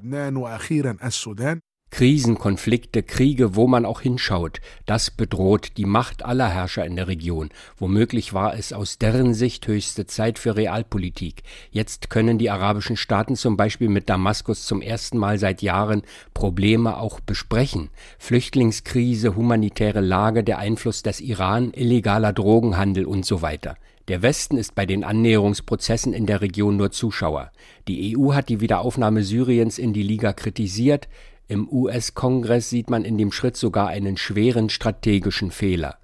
Krisen, 1.93 2.39
Konflikte, 2.39 3.03
Kriege, 3.03 3.55
wo 3.55 3.67
man 3.67 3.85
auch 3.85 4.01
hinschaut, 4.01 4.63
das 4.87 5.11
bedroht 5.11 5.77
die 5.77 5.85
Macht 5.85 6.25
aller 6.25 6.49
Herrscher 6.49 6.87
in 6.87 6.97
der 6.97 7.07
Region. 7.07 7.51
Womöglich 7.77 8.33
war 8.33 8.57
es 8.57 8.73
aus 8.73 8.97
deren 8.97 9.35
Sicht 9.35 9.67
höchste 9.67 10.07
Zeit 10.07 10.39
für 10.39 10.57
Realpolitik. 10.57 11.43
Jetzt 11.71 12.09
können 12.09 12.39
die 12.39 12.49
arabischen 12.49 12.97
Staaten 12.97 13.37
zum 13.37 13.59
Beispiel 13.59 13.91
mit 13.91 14.09
Damaskus 14.09 14.65
zum 14.65 14.81
ersten 14.81 15.19
Mal 15.19 15.39
seit 15.39 15.61
Jahren 15.61 16.01
Probleme 16.33 16.97
auch 16.97 17.21
besprechen. 17.21 17.91
Flüchtlingskrise, 18.19 19.37
humanitäre 19.37 20.01
Lage, 20.01 20.45
der 20.45 20.59
Einfluss 20.59 21.03
des 21.03 21.21
Iran, 21.21 21.73
illegaler 21.75 22.33
Drogenhandel 22.33 23.05
und 23.05 23.27
so 23.27 23.43
weiter. 23.43 23.77
Der 24.09 24.21
Westen 24.21 24.57
ist 24.57 24.75
bei 24.75 24.85
den 24.85 25.05
Annäherungsprozessen 25.05 26.13
in 26.13 26.27
der 26.27 26.41
Region 26.41 26.77
nur 26.77 26.91
Zuschauer. 26.91 27.53
Die 27.87 28.17
EU 28.17 28.33
hat 28.33 28.49
die 28.49 28.61
Wiederaufnahme 28.61 29.23
Syriens 29.23 29.79
in 29.79 29.93
die 29.93 30.03
Liga 30.03 30.33
kritisiert. 30.33 31.09
Im 31.49 31.69
US-Kongress 31.71 32.71
sieht 32.71 32.89
man 32.91 33.05
in 33.05 33.19
dem 33.19 33.33
Schritt 33.33 33.57
sogar 33.57 33.89
einen 33.89 34.17
schweren 34.17 34.69
strategischen 34.69 35.51
Fehler. 35.51 35.99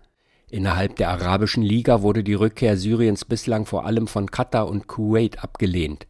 Innerhalb 0.50 0.97
der 0.97 1.11
Arabischen 1.11 1.62
Liga 1.62 2.02
wurde 2.02 2.25
die 2.25 2.35
Rückkehr 2.35 2.76
Syriens 2.76 3.25
bislang 3.25 3.66
vor 3.66 3.85
allem 3.85 4.07
von 4.07 4.30
Katar 4.30 4.68
und 4.68 4.87
Kuwait 4.87 5.42
abgelehnt. 5.45 6.07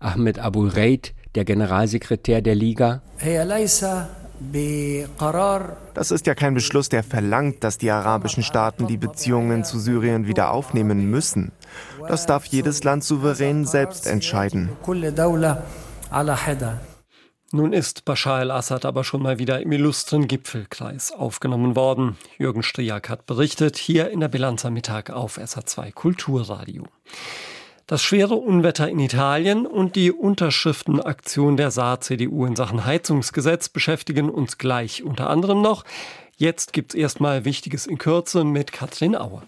Ahmed 0.00 0.38
Abu 0.38 0.66
Reid, 0.66 1.14
der 1.34 1.44
Generalsekretär 1.44 2.42
der 2.42 2.54
Liga. 2.54 3.02
Das 5.94 6.10
ist 6.10 6.26
ja 6.26 6.34
kein 6.34 6.54
Beschluss, 6.54 6.88
der 6.88 7.02
verlangt, 7.02 7.62
dass 7.62 7.78
die 7.78 7.90
arabischen 7.90 8.42
Staaten 8.42 8.86
die 8.86 8.96
Beziehungen 8.96 9.62
zu 9.64 9.78
Syrien 9.78 10.26
wieder 10.26 10.50
aufnehmen 10.50 11.10
müssen. 11.10 11.52
Das 12.08 12.26
darf 12.26 12.46
jedes 12.46 12.82
Land 12.82 13.04
souverän 13.04 13.64
selbst 13.64 14.06
entscheiden. 14.06 14.70
Nun 17.54 17.74
ist 17.74 18.06
Bashar 18.06 18.38
al-Assad 18.38 18.86
aber 18.86 19.04
schon 19.04 19.22
mal 19.22 19.38
wieder 19.38 19.60
im 19.60 19.72
illustren 19.72 20.26
Gipfelkreis 20.26 21.12
aufgenommen 21.12 21.76
worden. 21.76 22.16
Jürgen 22.38 22.62
Striak 22.62 23.10
hat 23.10 23.26
berichtet, 23.26 23.76
hier 23.76 24.08
in 24.08 24.20
der 24.20 24.28
Bilanz 24.28 24.64
am 24.64 24.72
Mittag 24.72 25.10
auf 25.10 25.36
SA2 25.36 25.92
Kulturradio. 25.92 26.84
Das 27.86 28.02
schwere 28.02 28.36
Unwetter 28.36 28.88
in 28.88 28.98
Italien 28.98 29.66
und 29.66 29.96
die 29.96 30.12
Unterschriftenaktion 30.12 31.58
der 31.58 31.70
Saar-CDU 31.70 32.46
in 32.46 32.56
Sachen 32.56 32.86
Heizungsgesetz 32.86 33.68
beschäftigen 33.68 34.30
uns 34.30 34.56
gleich 34.56 35.02
unter 35.02 35.28
anderem 35.28 35.60
noch. 35.60 35.84
Jetzt 36.38 36.72
gibt's 36.72 36.94
erstmal 36.94 37.44
Wichtiges 37.44 37.86
in 37.86 37.98
Kürze 37.98 38.44
mit 38.44 38.72
Katrin 38.72 39.14
Auer. 39.14 39.42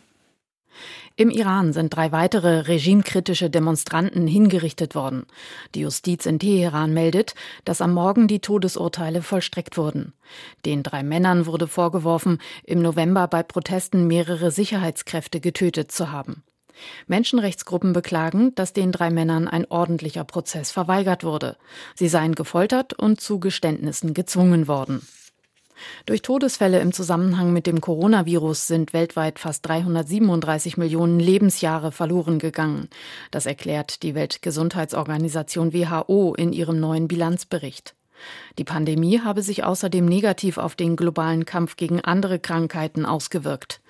Im 1.17 1.31
Iran 1.31 1.73
sind 1.73 1.95
drei 1.95 2.11
weitere 2.11 2.61
regimekritische 2.63 3.49
Demonstranten 3.49 4.27
hingerichtet 4.27 4.97
worden. 4.97 5.27
Die 5.77 5.83
Justiz 5.83 6.27
in 6.27 6.41
Teheran 6.41 6.93
meldet, 6.93 7.37
dass 7.65 7.81
am 7.81 7.95
Morgen 7.95 8.27
die 8.27 8.41
Todesurteile 8.41 9.23
vollstreckt 9.23 9.77
wurden. 9.77 10.13
Den 10.65 10.83
drei 10.83 11.05
Männern 11.05 11.47
wurde 11.47 11.69
vorgeworfen, 11.69 12.39
im 12.65 12.83
November 12.83 13.29
bei 13.29 13.45
Protesten 13.45 14.09
mehrere 14.09 14.51
Sicherheitskräfte 14.51 15.39
getötet 15.39 15.93
zu 15.93 16.11
haben. 16.11 16.43
Menschenrechtsgruppen 17.07 17.93
beklagen, 17.93 18.53
dass 18.57 18.73
den 18.73 18.91
drei 18.91 19.11
Männern 19.11 19.47
ein 19.47 19.71
ordentlicher 19.71 20.25
Prozess 20.25 20.73
verweigert 20.73 21.23
wurde. 21.23 21.57
Sie 21.95 22.09
seien 22.09 22.35
gefoltert 22.35 22.93
und 22.93 23.21
zu 23.21 23.39
Geständnissen 23.39 24.15
gezwungen 24.15 24.67
worden. 24.67 25.07
Durch 26.07 26.23
Todesfälle 26.23 26.81
im 26.81 26.93
Zusammenhang 26.93 27.53
mit 27.53 27.67
dem 27.67 27.81
Coronavirus 27.81 28.67
sind 28.67 28.93
weltweit 28.93 29.39
fast 29.39 29.67
337 29.67 30.77
Millionen 30.77 31.19
Lebensjahre 31.19 31.93
verloren 31.93 32.39
gegangen. 32.39 32.89
Das 33.31 33.47
erklärt 33.47 34.03
die 34.03 34.15
Weltgesundheitsorganisation 34.15 35.73
WHO 35.73 36.35
in 36.35 36.53
ihrem 36.53 36.81
neuen 36.81 37.09
Bilanzbericht. 37.09 37.95
Die 38.59 38.65
Pandemie 38.65 39.21
habe 39.21 39.43
sich 39.43 39.65
außerdem 39.65 40.05
negativ 40.05 40.59
auf 40.59 40.77
den 40.77 40.97
globalen 40.97 41.45
Kampf 41.45 41.77
gegen 41.77 42.01
andere 42.01 42.39
Krankheiten 42.39 43.05
ausgewirkt. 43.05 43.81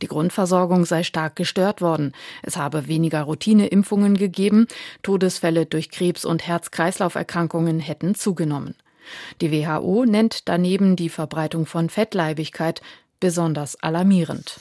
Die 0.00 0.08
Grundversorgung 0.08 0.84
sei 0.84 1.02
stark 1.02 1.36
gestört 1.36 1.80
worden. 1.80 2.12
Es 2.42 2.56
habe 2.56 2.86
weniger 2.86 3.22
Routineimpfungen 3.22 4.16
gegeben. 4.16 4.66
Todesfälle 5.02 5.66
durch 5.66 5.90
Krebs- 5.90 6.24
und 6.24 6.46
Herz-Kreislauf-Erkrankungen 6.46 7.80
hätten 7.80 8.14
zugenommen. 8.14 8.74
Die 9.40 9.50
WHO 9.50 10.04
nennt 10.04 10.48
daneben 10.48 10.96
die 10.96 11.08
Verbreitung 11.08 11.66
von 11.66 11.88
Fettleibigkeit 11.88 12.82
besonders 13.20 13.76
alarmierend. 13.82 14.60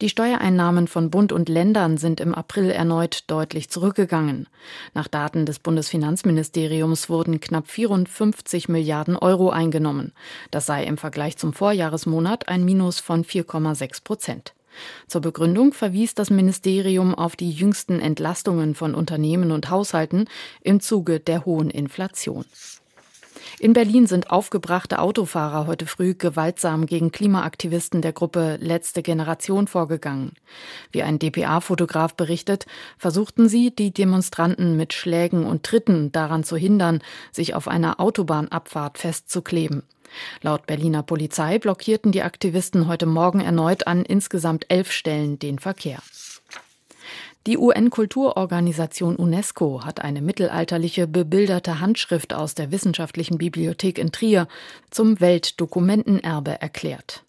Die 0.00 0.08
Steuereinnahmen 0.08 0.88
von 0.88 1.10
Bund 1.10 1.32
und 1.32 1.48
Ländern 1.48 1.96
sind 1.96 2.20
im 2.20 2.34
April 2.34 2.70
erneut 2.70 3.24
deutlich 3.28 3.70
zurückgegangen. 3.70 4.48
Nach 4.92 5.08
Daten 5.08 5.46
des 5.46 5.60
Bundesfinanzministeriums 5.60 7.08
wurden 7.08 7.40
knapp 7.40 7.70
54 7.70 8.68
Milliarden 8.68 9.16
Euro 9.16 9.50
eingenommen. 9.50 10.12
Das 10.50 10.66
sei 10.66 10.84
im 10.84 10.98
Vergleich 10.98 11.36
zum 11.36 11.52
Vorjahresmonat 11.52 12.48
ein 12.48 12.64
Minus 12.64 13.00
von 13.00 13.24
4,6 13.24 14.02
Prozent. 14.02 14.54
Zur 15.06 15.20
Begründung 15.20 15.72
verwies 15.72 16.14
das 16.14 16.30
Ministerium 16.30 17.14
auf 17.14 17.36
die 17.36 17.52
jüngsten 17.52 18.00
Entlastungen 18.00 18.74
von 18.74 18.96
Unternehmen 18.96 19.52
und 19.52 19.70
Haushalten 19.70 20.26
im 20.62 20.80
Zuge 20.80 21.20
der 21.20 21.44
hohen 21.44 21.70
Inflation. 21.70 22.44
In 23.60 23.72
Berlin 23.72 24.06
sind 24.06 24.30
aufgebrachte 24.30 24.98
Autofahrer 24.98 25.66
heute 25.66 25.86
früh 25.86 26.14
gewaltsam 26.14 26.86
gegen 26.86 27.12
Klimaaktivisten 27.12 28.02
der 28.02 28.12
Gruppe 28.12 28.58
Letzte 28.60 29.02
Generation 29.02 29.68
vorgegangen. 29.68 30.32
Wie 30.90 31.02
ein 31.02 31.18
dpa-Fotograf 31.18 32.14
berichtet, 32.14 32.66
versuchten 32.98 33.48
sie, 33.48 33.74
die 33.74 33.92
Demonstranten 33.92 34.76
mit 34.76 34.92
Schlägen 34.92 35.46
und 35.46 35.62
Tritten 35.62 36.10
daran 36.10 36.42
zu 36.42 36.56
hindern, 36.56 37.00
sich 37.30 37.54
auf 37.54 37.68
einer 37.68 38.00
Autobahnabfahrt 38.00 38.98
festzukleben. 38.98 39.84
Laut 40.42 40.66
Berliner 40.66 41.02
Polizei 41.02 41.58
blockierten 41.58 42.12
die 42.12 42.22
Aktivisten 42.22 42.88
heute 42.88 43.06
Morgen 43.06 43.40
erneut 43.40 43.86
an 43.86 44.04
insgesamt 44.04 44.66
elf 44.68 44.90
Stellen 44.90 45.38
den 45.38 45.58
Verkehr. 45.58 45.98
Die 47.46 47.58
UN-Kulturorganisation 47.58 49.16
UNESCO 49.16 49.84
hat 49.84 50.00
eine 50.00 50.22
mittelalterliche 50.22 51.06
bebilderte 51.06 51.78
Handschrift 51.78 52.32
aus 52.32 52.54
der 52.54 52.72
Wissenschaftlichen 52.72 53.36
Bibliothek 53.36 53.98
in 53.98 54.12
Trier 54.12 54.48
zum 54.90 55.20
Weltdokumentenerbe 55.20 56.62
erklärt. 56.62 57.22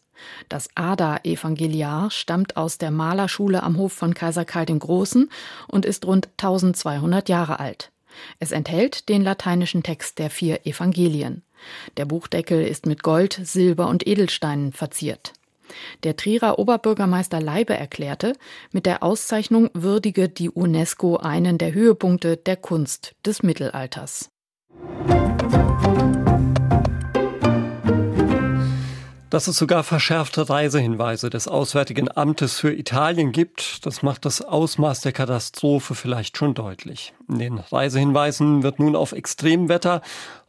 Das 0.48 0.70
Ada-Evangeliar 0.74 2.12
stammt 2.12 2.56
aus 2.56 2.78
der 2.78 2.92
Malerschule 2.92 3.62
am 3.62 3.78
Hof 3.78 3.92
von 3.92 4.14
Kaiser 4.14 4.46
Karl 4.46 4.66
dem 4.66 4.80
Großen 4.80 5.30
und 5.68 5.86
ist 5.86 6.06
rund 6.06 6.30
1200 6.38 7.28
Jahre 7.28 7.60
alt. 7.60 7.92
Es 8.40 8.54
enthält 8.54 9.10
den 9.10 9.22
lateinischen 9.22 9.84
Text 9.84 10.20
der 10.20 10.30
vier 10.30 10.66
Evangelien. 10.66 11.44
Der 11.98 12.06
Buchdeckel 12.06 12.66
ist 12.66 12.86
mit 12.86 13.04
Gold, 13.04 13.38
Silber 13.44 13.90
und 13.90 14.08
Edelsteinen 14.08 14.72
verziert. 14.72 15.34
Der 16.04 16.16
Trierer 16.16 16.60
Oberbürgermeister 16.60 17.42
Leibe 17.42 17.76
erklärte, 17.76 18.34
mit 18.72 18.86
der 18.86 19.04
Auszeichnung 19.04 19.70
würdige 19.74 20.30
die 20.30 20.50
UNESCO 20.50 21.18
einen 21.18 21.58
der 21.58 21.74
Höhepunkte 21.74 22.38
der 22.38 22.58
Kunst 22.58 23.16
des 23.26 23.44
Mittelalters. 23.44 24.35
Dass 29.32 29.48
es 29.48 29.58
sogar 29.58 29.84
verschärfte 29.84 30.50
Reisehinweise 30.50 31.32
des 31.32 31.48
Auswärtigen 31.48 32.16
Amtes 32.16 32.60
für 32.60 32.72
Italien 32.72 33.32
gibt, 33.32 33.84
das 33.86 34.04
macht 34.04 34.24
das 34.24 34.42
Ausmaß 34.42 35.02
der 35.02 35.14
Katastrophe 35.14 35.96
vielleicht 35.96 36.38
schon 36.38 36.54
deutlich. 36.54 37.14
In 37.28 37.40
den 37.40 37.58
Reisehinweisen 37.58 38.62
wird 38.62 38.80
nun 38.80 38.96
auf 38.96 39.14
Extremwetter, 39.14 40.02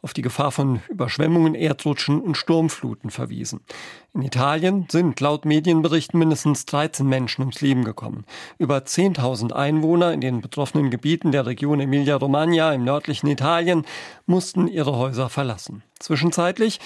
auf 0.03 0.13
die 0.13 0.21
Gefahr 0.21 0.51
von 0.51 0.81
Überschwemmungen, 0.89 1.55
Erdrutschen 1.55 2.21
und 2.21 2.37
Sturmfluten 2.37 3.09
verwiesen. 3.09 3.61
In 4.13 4.21
Italien 4.21 4.85
sind 4.91 5.19
laut 5.21 5.45
Medienberichten 5.45 6.19
mindestens 6.19 6.65
13 6.65 7.05
Menschen 7.05 7.41
ums 7.41 7.61
Leben 7.61 7.83
gekommen. 7.83 8.25
Über 8.59 8.77
10.000 8.77 9.53
Einwohner 9.53 10.13
in 10.13 10.21
den 10.21 10.39
betroffenen 10.39 10.91
Gebieten 10.91 11.31
der 11.31 11.47
Region 11.47 11.79
Emilia-Romagna 11.79 12.73
im 12.73 12.83
nördlichen 12.83 13.27
Italien 13.27 13.85
mussten 14.27 14.67
ihre 14.67 14.95
Häuser 14.95 15.29
verlassen. 15.29 15.81
Zwischenzeitlich 15.99 16.79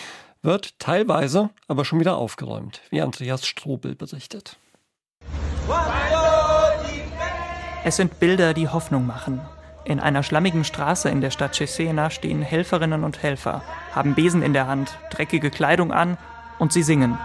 wird 0.43 0.79
teilweise 0.79 1.49
aber 1.67 1.85
schon 1.85 1.99
wieder 1.99 2.17
aufgeräumt, 2.17 2.81
wie 2.89 3.01
Andreas 3.01 3.45
Strobel 3.45 3.95
berichtet. 3.95 4.57
Es 7.83 7.95
sind 7.95 8.19
Bilder, 8.19 8.53
die 8.53 8.67
Hoffnung 8.67 9.07
machen. 9.07 9.41
In 9.83 9.99
einer 9.99 10.21
schlammigen 10.21 10.63
Straße 10.63 11.09
in 11.09 11.21
der 11.21 11.31
Stadt 11.31 11.55
Cesena 11.55 12.11
stehen 12.11 12.43
Helferinnen 12.43 13.03
und 13.03 13.23
Helfer, 13.23 13.63
haben 13.93 14.13
Besen 14.13 14.43
in 14.43 14.53
der 14.53 14.67
Hand, 14.67 14.97
dreckige 15.09 15.49
Kleidung 15.49 15.91
an 15.91 16.17
und 16.59 16.71
sie 16.71 16.83
singen. 16.83 17.17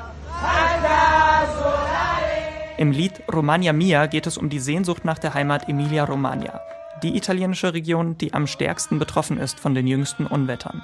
Im 2.79 2.93
Lied 2.93 3.23
Romagna 3.33 3.73
Mia 3.73 4.07
geht 4.07 4.27
es 4.27 4.39
um 4.39 4.49
die 4.49 4.61
Sehnsucht 4.61 5.05
nach 5.05 5.19
der 5.19 5.35
Heimat 5.35 5.69
Emilia-Romagna, 5.69 6.61
die 7.03 7.17
italienische 7.17 7.73
Region, 7.73 8.19
die 8.19 8.35
am 8.35 8.47
stärksten 8.47 8.99
betroffen 8.99 9.39
ist 9.39 9.61
von 9.61 9.75
den 9.75 9.87
jüngsten 9.87 10.27
Unwettern. 10.27 10.83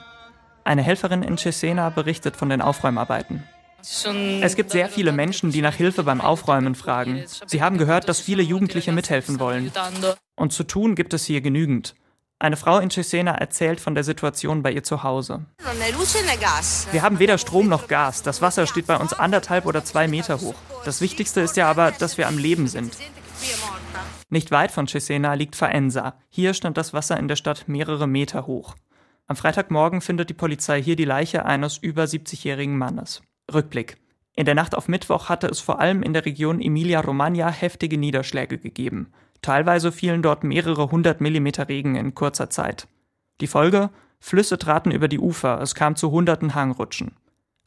Eine 0.64 0.82
Helferin 0.82 1.22
in 1.22 1.38
Cesena 1.38 1.90
berichtet 1.90 2.36
von 2.36 2.48
den 2.48 2.62
Aufräumarbeiten. 2.62 3.42
Es 4.40 4.54
gibt 4.54 4.70
sehr 4.70 4.88
viele 4.88 5.10
Menschen, 5.10 5.50
die 5.50 5.60
nach 5.60 5.74
Hilfe 5.74 6.04
beim 6.04 6.20
Aufräumen 6.20 6.76
fragen. 6.76 7.24
Sie 7.46 7.62
haben 7.62 7.78
gehört, 7.78 8.08
dass 8.08 8.20
viele 8.20 8.42
Jugendliche 8.42 8.92
mithelfen 8.92 9.40
wollen. 9.40 9.72
Und 10.36 10.52
zu 10.52 10.62
tun 10.62 10.94
gibt 10.94 11.14
es 11.14 11.24
hier 11.24 11.40
genügend. 11.40 11.96
Eine 12.38 12.56
Frau 12.56 12.78
in 12.78 12.90
Cesena 12.90 13.32
erzählt 13.32 13.80
von 13.80 13.94
der 13.94 14.04
Situation 14.04 14.62
bei 14.62 14.72
ihr 14.72 14.82
zu 14.82 15.02
Hause. 15.02 15.46
Wir 16.90 17.02
haben 17.02 17.18
weder 17.18 17.38
Strom 17.38 17.68
noch 17.68 17.88
Gas. 17.88 18.22
Das 18.22 18.42
Wasser 18.42 18.66
steht 18.66 18.86
bei 18.86 18.96
uns 18.96 19.12
anderthalb 19.12 19.66
oder 19.66 19.84
zwei 19.84 20.08
Meter 20.08 20.40
hoch. 20.40 20.54
Das 20.84 21.00
Wichtigste 21.00 21.40
ist 21.40 21.56
ja 21.56 21.68
aber, 21.68 21.92
dass 21.92 22.18
wir 22.18 22.28
am 22.28 22.38
Leben 22.38 22.68
sind. 22.68 22.96
Nicht 24.28 24.50
weit 24.50 24.70
von 24.72 24.88
Cesena 24.88 25.34
liegt 25.34 25.56
Faenza. 25.56 26.14
Hier 26.30 26.54
stand 26.54 26.76
das 26.76 26.92
Wasser 26.92 27.16
in 27.16 27.28
der 27.28 27.36
Stadt 27.36 27.68
mehrere 27.68 28.06
Meter 28.06 28.46
hoch. 28.46 28.74
Am 29.32 29.36
Freitagmorgen 29.36 30.02
findet 30.02 30.28
die 30.28 30.34
Polizei 30.34 30.82
hier 30.82 30.94
die 30.94 31.06
Leiche 31.06 31.46
eines 31.46 31.78
über 31.78 32.04
70-jährigen 32.04 32.76
Mannes. 32.76 33.22
Rückblick. 33.50 33.96
In 34.36 34.44
der 34.44 34.54
Nacht 34.54 34.74
auf 34.74 34.88
Mittwoch 34.88 35.30
hatte 35.30 35.46
es 35.46 35.58
vor 35.58 35.80
allem 35.80 36.02
in 36.02 36.12
der 36.12 36.26
Region 36.26 36.60
Emilia-Romagna 36.60 37.48
heftige 37.48 37.96
Niederschläge 37.96 38.58
gegeben. 38.58 39.10
Teilweise 39.40 39.90
fielen 39.90 40.20
dort 40.20 40.44
mehrere 40.44 40.90
hundert 40.90 41.22
Millimeter 41.22 41.70
Regen 41.70 41.94
in 41.94 42.14
kurzer 42.14 42.50
Zeit. 42.50 42.88
Die 43.40 43.46
Folge? 43.46 43.88
Flüsse 44.20 44.58
traten 44.58 44.90
über 44.90 45.08
die 45.08 45.18
Ufer, 45.18 45.62
es 45.62 45.74
kam 45.74 45.96
zu 45.96 46.10
hunderten 46.10 46.54
Hangrutschen. 46.54 47.12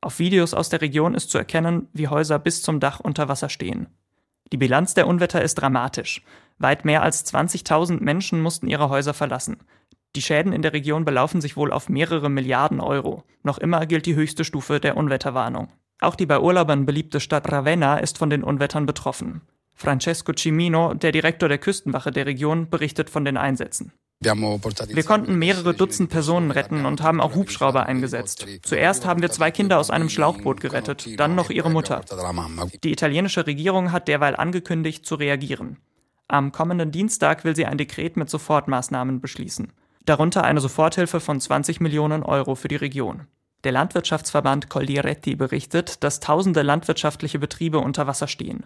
Auf 0.01 0.19
Videos 0.19 0.53
aus 0.53 0.69
der 0.69 0.81
Region 0.81 1.15
ist 1.15 1.31
zu 1.31 1.39
erkennen, 1.39 1.87
wie 1.93 2.09
Häuser 2.09 2.37
bis 2.37 2.61
zum 2.61 2.79
Dach 2.79 2.99
unter 2.99 3.27
Wasser 3.27 3.49
stehen. 3.49 3.87
Die 4.51 4.57
Bilanz 4.57 4.93
der 4.93 5.07
Unwetter 5.07 5.41
ist 5.41 5.55
dramatisch. 5.55 6.21
Weit 6.59 6.85
mehr 6.85 7.01
als 7.01 7.25
20.000 7.25 8.03
Menschen 8.03 8.39
mussten 8.39 8.67
ihre 8.67 8.89
Häuser 8.89 9.15
verlassen. 9.15 9.57
Die 10.15 10.21
Schäden 10.21 10.53
in 10.53 10.61
der 10.61 10.71
Region 10.71 11.03
belaufen 11.03 11.41
sich 11.41 11.57
wohl 11.57 11.73
auf 11.73 11.89
mehrere 11.89 12.29
Milliarden 12.29 12.79
Euro. 12.79 13.23
Noch 13.43 13.57
immer 13.57 13.85
gilt 13.85 14.05
die 14.05 14.15
höchste 14.15 14.45
Stufe 14.45 14.79
der 14.79 14.95
Unwetterwarnung. 14.95 15.67
Auch 15.99 16.15
die 16.15 16.25
bei 16.25 16.39
Urlaubern 16.39 16.85
beliebte 16.85 17.19
Stadt 17.19 17.51
Ravenna 17.51 17.97
ist 17.97 18.17
von 18.17 18.29
den 18.29 18.43
Unwettern 18.43 18.85
betroffen. 18.85 19.41
Francesco 19.73 20.31
Cimino, 20.33 20.93
der 20.93 21.11
Direktor 21.11 21.49
der 21.49 21.57
Küstenwache 21.57 22.11
der 22.11 22.25
Region, 22.25 22.69
berichtet 22.69 23.09
von 23.09 23.25
den 23.25 23.35
Einsätzen. 23.35 23.91
Wir 24.21 25.03
konnten 25.03 25.35
mehrere 25.35 25.73
Dutzend 25.73 26.09
Personen 26.09 26.49
retten 26.51 26.85
und 26.85 27.03
haben 27.03 27.19
auch 27.19 27.35
Hubschrauber 27.35 27.85
eingesetzt. 27.85 28.45
Zuerst 28.61 29.05
haben 29.05 29.21
wir 29.21 29.29
zwei 29.31 29.51
Kinder 29.51 29.77
aus 29.77 29.89
einem 29.89 30.07
Schlauchboot 30.07 30.61
gerettet, 30.61 31.19
dann 31.19 31.35
noch 31.35 31.49
ihre 31.49 31.69
Mutter. 31.69 32.01
Die 32.85 32.93
italienische 32.93 33.45
Regierung 33.45 33.91
hat 33.91 34.07
derweil 34.07 34.37
angekündigt, 34.37 35.05
zu 35.05 35.15
reagieren. 35.15 35.77
Am 36.29 36.53
kommenden 36.53 36.91
Dienstag 36.91 37.43
will 37.43 37.57
sie 37.57 37.65
ein 37.65 37.77
Dekret 37.77 38.15
mit 38.15 38.29
Sofortmaßnahmen 38.29 39.19
beschließen 39.19 39.73
darunter 40.05 40.43
eine 40.43 40.61
Soforthilfe 40.61 41.19
von 41.19 41.39
20 41.39 41.81
Millionen 41.81 42.23
Euro 42.23 42.55
für 42.55 42.67
die 42.67 42.75
Region. 42.75 43.27
Der 43.63 43.71
Landwirtschaftsverband 43.71 44.69
Coldiretti 44.69 45.35
berichtet, 45.35 46.03
dass 46.03 46.19
tausende 46.19 46.61
landwirtschaftliche 46.61 47.39
Betriebe 47.39 47.79
unter 47.79 48.05
Wasser 48.05 48.27
stehen. 48.27 48.65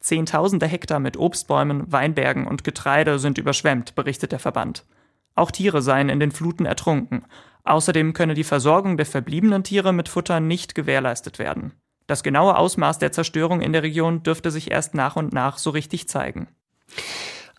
Zehntausende 0.00 0.66
Hektar 0.66 0.98
mit 0.98 1.16
Obstbäumen, 1.16 1.92
Weinbergen 1.92 2.46
und 2.46 2.64
Getreide 2.64 3.18
sind 3.18 3.38
überschwemmt, 3.38 3.94
berichtet 3.94 4.32
der 4.32 4.38
Verband. 4.38 4.86
Auch 5.34 5.50
Tiere 5.50 5.82
seien 5.82 6.08
in 6.08 6.20
den 6.20 6.32
Fluten 6.32 6.66
ertrunken. 6.66 7.24
Außerdem 7.64 8.12
könne 8.12 8.34
die 8.34 8.44
Versorgung 8.44 8.96
der 8.96 9.06
verbliebenen 9.06 9.62
Tiere 9.62 9.92
mit 9.92 10.08
Futter 10.08 10.40
nicht 10.40 10.74
gewährleistet 10.74 11.38
werden. 11.38 11.74
Das 12.06 12.22
genaue 12.24 12.56
Ausmaß 12.56 12.98
der 12.98 13.12
Zerstörung 13.12 13.60
in 13.60 13.72
der 13.72 13.84
Region 13.84 14.24
dürfte 14.24 14.50
sich 14.50 14.70
erst 14.70 14.94
nach 14.94 15.14
und 15.14 15.32
nach 15.32 15.58
so 15.58 15.70
richtig 15.70 16.08
zeigen. 16.08 16.48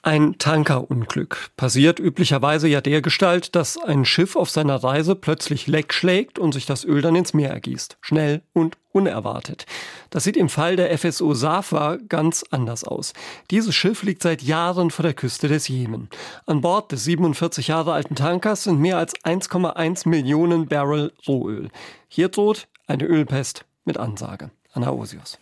Ein 0.04 0.40
Tankerunglück 0.40 1.52
passiert 1.58 2.00
üblicherweise 2.00 2.68
ja 2.68 2.82
dergestalt, 2.82 3.56
dass 3.56 3.78
ein 3.78 4.04
Schiff 4.04 4.36
auf 4.36 4.50
seiner 4.50 4.84
Reise 4.84 5.14
plötzlich 5.14 5.68
leck 5.68 5.94
schlägt 5.94 6.40
und 6.40 6.54
sich 6.54 6.66
das 6.66 6.84
Öl 6.84 7.04
dann 7.04 7.16
ins 7.16 7.36
Meer 7.36 7.52
ergießt. 7.52 8.00
Schnell 8.02 8.42
und 8.54 8.78
unerwartet. 8.94 9.68
Das 10.10 10.24
sieht 10.24 10.38
im 10.38 10.50
Fall 10.50 10.76
der 10.76 10.98
FSO 10.98 11.36
Safa 11.36 11.98
ganz 12.10 12.44
anders 12.50 12.84
aus. 12.84 13.14
Dieses 13.52 13.76
Schiff 13.76 14.02
liegt 14.02 14.24
seit 14.24 14.42
Jahren 14.42 14.90
vor 14.90 15.04
der 15.04 15.14
Küste 15.14 15.48
des 15.48 15.68
Jemen. 15.68 16.10
An 16.48 16.62
Bord 16.62 16.92
des 16.92 17.04
47 17.04 17.68
Jahre 17.68 17.94
alten 17.94 18.16
Tankers 18.16 18.64
sind 18.64 18.80
mehr 18.80 18.98
als 18.98 19.14
1,1 19.24 20.10
Millionen 20.10 20.68
Barrel 20.68 21.14
Rohöl. 21.28 21.70
Hier 22.08 22.30
droht 22.30 22.68
eine 22.88 23.06
Ölpest 23.06 23.66
mit 23.86 24.00
Ansage. 24.00 24.50
Anna 24.74 24.90
Osius. 24.90 25.38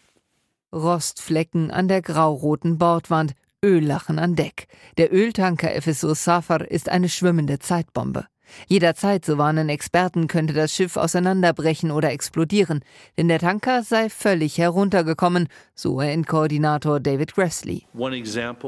Rostflecken 0.73 1.71
an 1.71 1.87
der 1.87 2.01
grauroten 2.01 2.77
Bordwand, 2.77 3.35
Öllachen 3.63 4.19
an 4.19 4.35
Deck. 4.35 4.67
Der 4.97 5.13
Öltanker 5.13 5.69
FSO 5.81 6.13
Safar 6.13 6.71
ist 6.71 6.87
eine 6.87 7.09
schwimmende 7.09 7.59
Zeitbombe. 7.59 8.25
Jederzeit, 8.67 9.25
so 9.25 9.37
warnen 9.37 9.69
Experten, 9.69 10.27
könnte 10.27 10.53
das 10.53 10.73
Schiff 10.73 10.97
auseinanderbrechen 10.97 11.91
oder 11.91 12.11
explodieren, 12.11 12.83
denn 13.17 13.27
der 13.27 13.39
Tanker 13.39 13.83
sei 13.83 14.09
völlig 14.09 14.57
heruntergekommen, 14.57 15.49
so 15.75 15.95
UN-Koordinator 15.97 16.99
David 16.99 17.35
Grassley. 17.35 17.85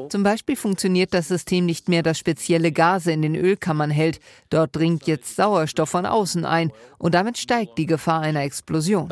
Zum 0.10 0.24
Beispiel 0.24 0.56
funktioniert 0.56 1.14
das 1.14 1.30
System 1.30 1.66
nicht 1.66 1.90
mehr, 1.90 2.04
das 2.04 2.20
spezielle 2.20 2.72
Gase 2.72 3.12
in 3.12 3.22
den 3.22 3.36
Ölkammern 3.36 3.90
hält. 3.90 4.20
Dort 4.50 4.76
dringt 4.76 5.08
jetzt 5.08 5.36
Sauerstoff 5.36 5.90
von 5.90 6.06
außen 6.06 6.46
ein 6.46 6.72
und 7.00 7.16
damit 7.16 7.38
steigt 7.38 7.78
die 7.78 7.88
Gefahr 7.88 8.22
einer 8.22 8.44
Explosion. 8.44 9.10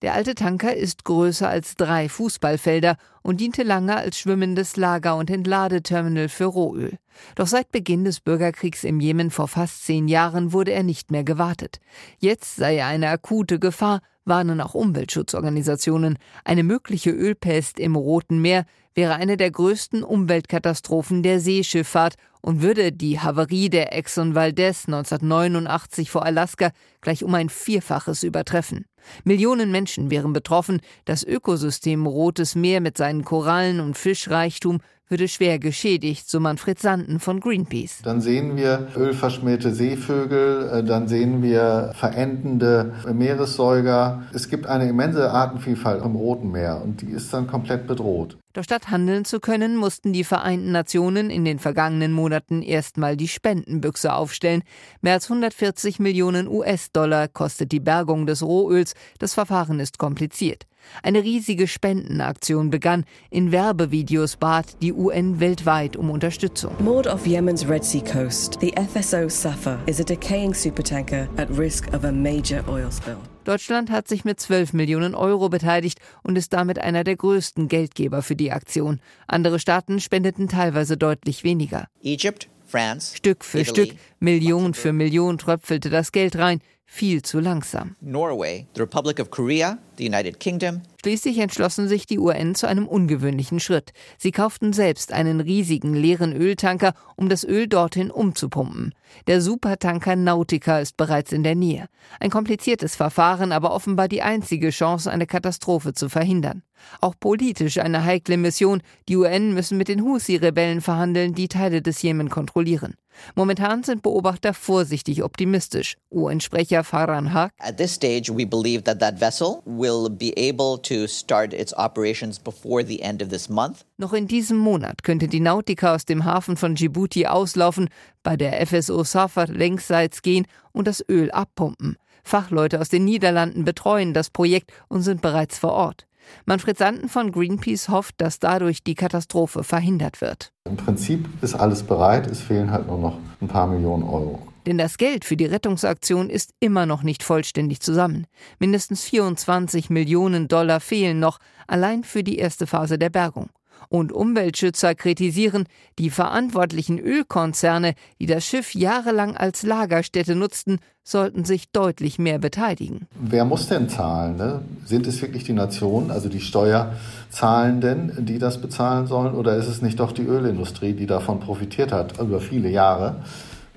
Der 0.00 0.14
alte 0.14 0.36
Tanker 0.36 0.76
ist 0.76 1.04
größer 1.04 1.48
als 1.48 1.74
drei 1.74 2.08
Fußballfelder 2.08 2.96
und 3.22 3.40
diente 3.40 3.64
lange 3.64 3.96
als 3.96 4.16
schwimmendes 4.16 4.76
Lager- 4.76 5.16
und 5.16 5.28
Entladeterminal 5.28 6.28
für 6.28 6.44
Rohöl. 6.44 6.98
Doch 7.34 7.48
seit 7.48 7.72
Beginn 7.72 8.04
des 8.04 8.20
Bürgerkriegs 8.20 8.84
im 8.84 9.00
Jemen 9.00 9.32
vor 9.32 9.48
fast 9.48 9.84
zehn 9.84 10.06
Jahren 10.06 10.52
wurde 10.52 10.70
er 10.70 10.84
nicht 10.84 11.10
mehr 11.10 11.24
gewartet. 11.24 11.80
Jetzt 12.20 12.54
sei 12.54 12.76
er 12.76 12.86
eine 12.86 13.08
akute 13.08 13.58
Gefahr, 13.58 14.00
warnen 14.24 14.60
auch 14.60 14.74
Umweltschutzorganisationen. 14.74 16.18
Eine 16.44 16.62
mögliche 16.62 17.10
Ölpest 17.10 17.80
im 17.80 17.96
Roten 17.96 18.40
Meer 18.40 18.66
wäre 18.98 19.14
eine 19.14 19.36
der 19.36 19.52
größten 19.52 20.02
Umweltkatastrophen 20.02 21.22
der 21.22 21.38
Seeschifffahrt 21.38 22.16
und 22.40 22.62
würde 22.62 22.90
die 22.90 23.20
Havarie 23.20 23.70
der 23.70 23.96
Exxon 23.96 24.34
Valdez 24.34 24.86
1989 24.88 26.10
vor 26.10 26.26
Alaska 26.26 26.72
gleich 27.00 27.22
um 27.22 27.32
ein 27.36 27.48
Vierfaches 27.48 28.24
übertreffen. 28.24 28.86
Millionen 29.22 29.70
Menschen 29.70 30.10
wären 30.10 30.32
betroffen, 30.32 30.80
das 31.04 31.22
Ökosystem 31.22 32.06
Rotes 32.06 32.56
Meer 32.56 32.80
mit 32.80 32.96
seinen 32.96 33.24
Korallen 33.24 33.78
und 33.78 33.96
Fischreichtum 33.96 34.80
würde 35.08 35.28
schwer 35.28 35.58
geschädigt, 35.58 36.28
so 36.28 36.40
Manfred 36.40 36.78
Sanden 36.78 37.20
von 37.20 37.40
Greenpeace. 37.40 38.00
Dann 38.02 38.20
sehen 38.20 38.56
wir 38.56 38.88
ölverschmierte 38.96 39.74
Seevögel, 39.74 40.70
äh, 40.72 40.84
dann 40.84 41.08
sehen 41.08 41.42
wir 41.42 41.92
verendende 41.94 42.94
Meeressäuger. 43.12 44.22
Es 44.32 44.48
gibt 44.48 44.66
eine 44.66 44.88
immense 44.88 45.30
Artenvielfalt 45.30 46.04
im 46.04 46.16
Roten 46.16 46.50
Meer 46.50 46.82
und 46.82 47.00
die 47.02 47.10
ist 47.10 47.32
dann 47.32 47.46
komplett 47.46 47.86
bedroht. 47.86 48.36
Doch 48.54 48.64
statt 48.64 48.90
handeln 48.90 49.24
zu 49.24 49.40
können, 49.40 49.76
mussten 49.76 50.12
die 50.12 50.24
Vereinten 50.24 50.72
Nationen 50.72 51.30
in 51.30 51.44
den 51.44 51.58
vergangenen 51.58 52.12
Monaten 52.12 52.62
erstmal 52.62 53.16
die 53.16 53.28
Spendenbüchse 53.28 54.12
aufstellen. 54.12 54.62
Mehr 55.00 55.12
als 55.12 55.26
140 55.26 56.00
Millionen 56.00 56.48
US-Dollar 56.48 57.28
kostet 57.28 57.72
die 57.72 57.80
Bergung 57.80 58.26
des 58.26 58.42
Rohöls. 58.42 58.94
Das 59.18 59.34
Verfahren 59.34 59.80
ist 59.80 59.98
kompliziert. 59.98 60.66
Eine 61.02 61.22
riesige 61.22 61.66
Spendenaktion 61.66 62.70
begann. 62.70 63.04
In 63.30 63.52
Werbevideos 63.52 64.36
bat 64.36 64.82
die 64.82 64.92
UN 64.92 65.40
weltweit 65.40 65.96
um 65.96 66.10
Unterstützung. 66.10 66.72
Moored 66.80 67.06
off 67.06 67.26
Yemen's 67.26 67.68
Red 67.68 67.84
Sea 67.84 68.02
coast, 68.02 68.58
the 68.60 68.72
FSO 68.72 69.28
Safa 69.28 69.78
is 69.86 70.00
a 70.00 70.04
decaying 70.04 70.52
supertanker 70.52 71.28
at 71.36 71.48
risk 71.50 71.92
of 71.94 72.04
a 72.04 72.12
major 72.12 72.62
oil 72.68 72.90
spill. 72.90 73.18
Deutschland 73.48 73.90
hat 73.90 74.08
sich 74.08 74.26
mit 74.26 74.38
12 74.38 74.74
Millionen 74.74 75.14
Euro 75.14 75.48
beteiligt 75.48 76.00
und 76.22 76.36
ist 76.36 76.52
damit 76.52 76.78
einer 76.78 77.02
der 77.02 77.16
größten 77.16 77.68
Geldgeber 77.68 78.20
für 78.20 78.36
die 78.36 78.52
Aktion. 78.52 79.00
Andere 79.26 79.58
Staaten 79.58 80.00
spendeten 80.00 80.48
teilweise 80.48 80.98
deutlich 80.98 81.44
weniger. 81.44 81.88
Egypt, 82.02 82.50
France, 82.66 83.16
Stück 83.16 83.46
für 83.46 83.60
Italy, 83.60 83.86
Stück, 83.86 83.98
Million 84.20 84.74
für 84.74 84.92
Million 84.92 85.38
tröpfelte 85.38 85.88
das 85.88 86.12
Geld 86.12 86.36
rein, 86.36 86.60
viel 86.90 87.22
zu 87.22 87.38
langsam. 87.38 87.94
Norway, 88.00 88.66
the 88.74 88.80
Republic 88.80 89.20
of 89.20 89.30
Korea, 89.30 89.78
the 89.98 90.06
United 90.06 90.40
Kingdom, 90.40 90.80
Schließlich 91.00 91.38
entschlossen 91.38 91.86
sich 91.86 92.06
die 92.06 92.18
UN 92.18 92.56
zu 92.56 92.66
einem 92.66 92.88
ungewöhnlichen 92.88 93.60
Schritt. 93.60 93.92
Sie 94.18 94.32
kauften 94.32 94.72
selbst 94.72 95.12
einen 95.12 95.40
riesigen 95.40 95.94
leeren 95.94 96.34
Öltanker, 96.34 96.92
um 97.14 97.28
das 97.28 97.44
Öl 97.44 97.68
dorthin 97.68 98.10
umzupumpen. 98.10 98.94
Der 99.28 99.40
Supertanker 99.40 100.16
Nautica 100.16 100.80
ist 100.80 100.96
bereits 100.96 101.30
in 101.30 101.44
der 101.44 101.54
Nähe. 101.54 101.88
Ein 102.18 102.30
kompliziertes 102.30 102.96
Verfahren, 102.96 103.52
aber 103.52 103.72
offenbar 103.72 104.08
die 104.08 104.22
einzige 104.22 104.70
Chance, 104.70 105.10
eine 105.10 105.26
Katastrophe 105.26 105.94
zu 105.94 106.08
verhindern. 106.08 106.62
Auch 107.00 107.14
politisch 107.18 107.78
eine 107.78 108.04
heikle 108.04 108.36
Mission. 108.36 108.82
Die 109.08 109.16
UN 109.16 109.54
müssen 109.54 109.78
mit 109.78 109.88
den 109.88 110.02
Husi-Rebellen 110.02 110.80
verhandeln, 110.80 111.32
die 111.32 111.48
Teile 111.48 111.80
des 111.80 112.02
Jemen 112.02 112.28
kontrollieren. 112.28 112.96
Momentan 113.34 113.82
sind 113.82 114.02
Beobachter 114.02 114.54
vorsichtig 114.54 115.22
optimistisch. 115.22 115.96
UN-Sprecher 116.10 116.84
Farhan 116.84 117.32
Haq. 117.32 117.52
At 117.58 117.76
this 117.76 117.94
stage, 117.94 118.30
we 118.30 118.44
believe 118.44 118.84
that 118.84 119.00
that 119.00 119.20
vessel 119.20 119.62
will 119.64 120.08
be 120.08 120.32
able 120.36 120.78
to 120.82 121.06
start 121.06 121.52
its 121.52 121.74
operations 121.76 122.38
before 122.38 122.84
the 122.84 123.00
end 123.00 123.22
of 123.22 123.28
this 123.28 123.48
month. 123.48 123.84
Noch 123.96 124.12
in 124.12 124.26
diesem 124.26 124.58
Monat 124.58 125.02
könnte 125.02 125.28
die 125.28 125.40
Nautica 125.40 125.94
aus 125.94 126.04
dem 126.04 126.24
Hafen 126.24 126.56
von 126.56 126.74
Djibouti 126.74 127.26
auslaufen, 127.26 127.88
bei 128.22 128.36
der 128.36 128.66
FSO 128.66 129.04
Safar 129.04 129.46
längsseits 129.48 130.22
gehen 130.22 130.46
und 130.72 130.86
das 130.86 131.04
Öl 131.08 131.30
abpumpen. 131.30 131.96
Fachleute 132.22 132.80
aus 132.80 132.88
den 132.88 133.04
Niederlanden 133.04 133.64
betreuen 133.64 134.12
das 134.12 134.30
Projekt 134.30 134.72
und 134.88 135.02
sind 135.02 135.22
bereits 135.22 135.58
vor 135.58 135.72
Ort. 135.72 136.07
Manfred 136.46 136.78
Sanden 136.78 137.08
von 137.08 137.32
Greenpeace 137.32 137.88
hofft, 137.88 138.14
dass 138.18 138.38
dadurch 138.38 138.82
die 138.82 138.94
Katastrophe 138.94 139.64
verhindert 139.64 140.20
wird. 140.20 140.52
Im 140.64 140.76
Prinzip 140.76 141.28
ist 141.42 141.54
alles 141.54 141.82
bereit, 141.82 142.26
es 142.26 142.40
fehlen 142.40 142.70
halt 142.70 142.86
nur 142.86 142.98
noch 142.98 143.18
ein 143.40 143.48
paar 143.48 143.66
Millionen 143.66 144.02
Euro. 144.02 144.42
Denn 144.66 144.76
das 144.76 144.98
Geld 144.98 145.24
für 145.24 145.36
die 145.36 145.46
Rettungsaktion 145.46 146.28
ist 146.28 146.52
immer 146.60 146.84
noch 146.84 147.02
nicht 147.02 147.22
vollständig 147.22 147.80
zusammen. 147.80 148.26
Mindestens 148.58 149.02
24 149.04 149.88
Millionen 149.88 150.46
Dollar 150.46 150.80
fehlen 150.80 151.20
noch, 151.20 151.38
allein 151.66 152.04
für 152.04 152.22
die 152.22 152.36
erste 152.36 152.66
Phase 152.66 152.98
der 152.98 153.08
Bergung. 153.08 153.48
Und 153.88 154.12
Umweltschützer 154.12 154.94
kritisieren, 154.94 155.64
die 155.98 156.10
verantwortlichen 156.10 156.98
Ölkonzerne, 156.98 157.94
die 158.20 158.26
das 158.26 158.44
Schiff 158.44 158.74
jahrelang 158.74 159.36
als 159.36 159.62
Lagerstätte 159.62 160.34
nutzten, 160.34 160.78
sollten 161.02 161.44
sich 161.46 161.70
deutlich 161.70 162.18
mehr 162.18 162.38
beteiligen. 162.38 163.06
Wer 163.18 163.46
muss 163.46 163.68
denn 163.68 163.88
zahlen? 163.88 164.36
Ne? 164.36 164.60
Sind 164.84 165.06
es 165.06 165.22
wirklich 165.22 165.44
die 165.44 165.54
Nationen, 165.54 166.10
also 166.10 166.28
die 166.28 166.40
Steuerzahlenden, 166.40 168.26
die 168.26 168.38
das 168.38 168.60
bezahlen 168.60 169.06
sollen? 169.06 169.34
Oder 169.34 169.56
ist 169.56 169.68
es 169.68 169.80
nicht 169.80 169.98
doch 170.00 170.12
die 170.12 170.24
Ölindustrie, 170.24 170.92
die 170.92 171.06
davon 171.06 171.40
profitiert 171.40 171.92
hat 171.92 172.20
über 172.20 172.40
viele 172.40 172.68
Jahre? 172.68 173.24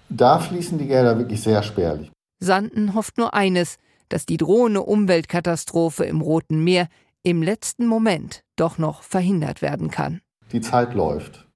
Da 0.09 0.39
fließen 0.39 0.77
die 0.77 0.87
Gelder 0.87 1.17
wirklich 1.17 1.41
sehr 1.41 1.63
spärlich. 1.63 2.11
Sanden 2.41 2.95
hofft 2.95 3.17
nur 3.17 3.33
eines, 3.33 3.77
dass 4.09 4.25
die 4.25 4.37
drohende 4.37 4.81
Umweltkatastrophe 4.81 6.03
im 6.03 6.19
Roten 6.19 6.63
Meer 6.63 6.87
im 7.23 7.43
letzten 7.43 7.85
Moment 7.85 8.43
doch 8.55 8.77
noch 8.77 9.03
verhindert 9.03 9.61
werden 9.61 9.91
kann. 9.91 10.21
Die 10.51 10.61
Zeit 10.61 10.93
läuft. 10.93 11.47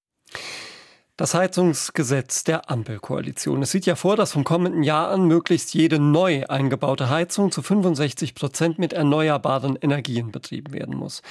Das 1.17 1.33
Heizungsgesetz 1.33 2.43
der 2.43 2.69
Ampelkoalition. 2.69 3.61
Es 3.61 3.71
sieht 3.71 3.85
ja 3.85 3.95
vor, 3.95 4.17
dass 4.17 4.33
vom 4.33 4.43
kommenden 4.43 4.83
Jahr 4.83 5.09
an 5.11 5.25
möglichst 5.27 5.73
jede 5.73 5.97
neu 5.97 6.43
eingebaute 6.47 7.09
Heizung 7.09 7.53
zu 7.53 7.61
65 7.61 8.35
Prozent 8.35 8.79
mit 8.79 8.91
erneuerbaren 8.91 9.77
Energien 9.79 10.33
betrieben 10.33 10.73
werden 10.73 10.93
muss. 10.93 11.21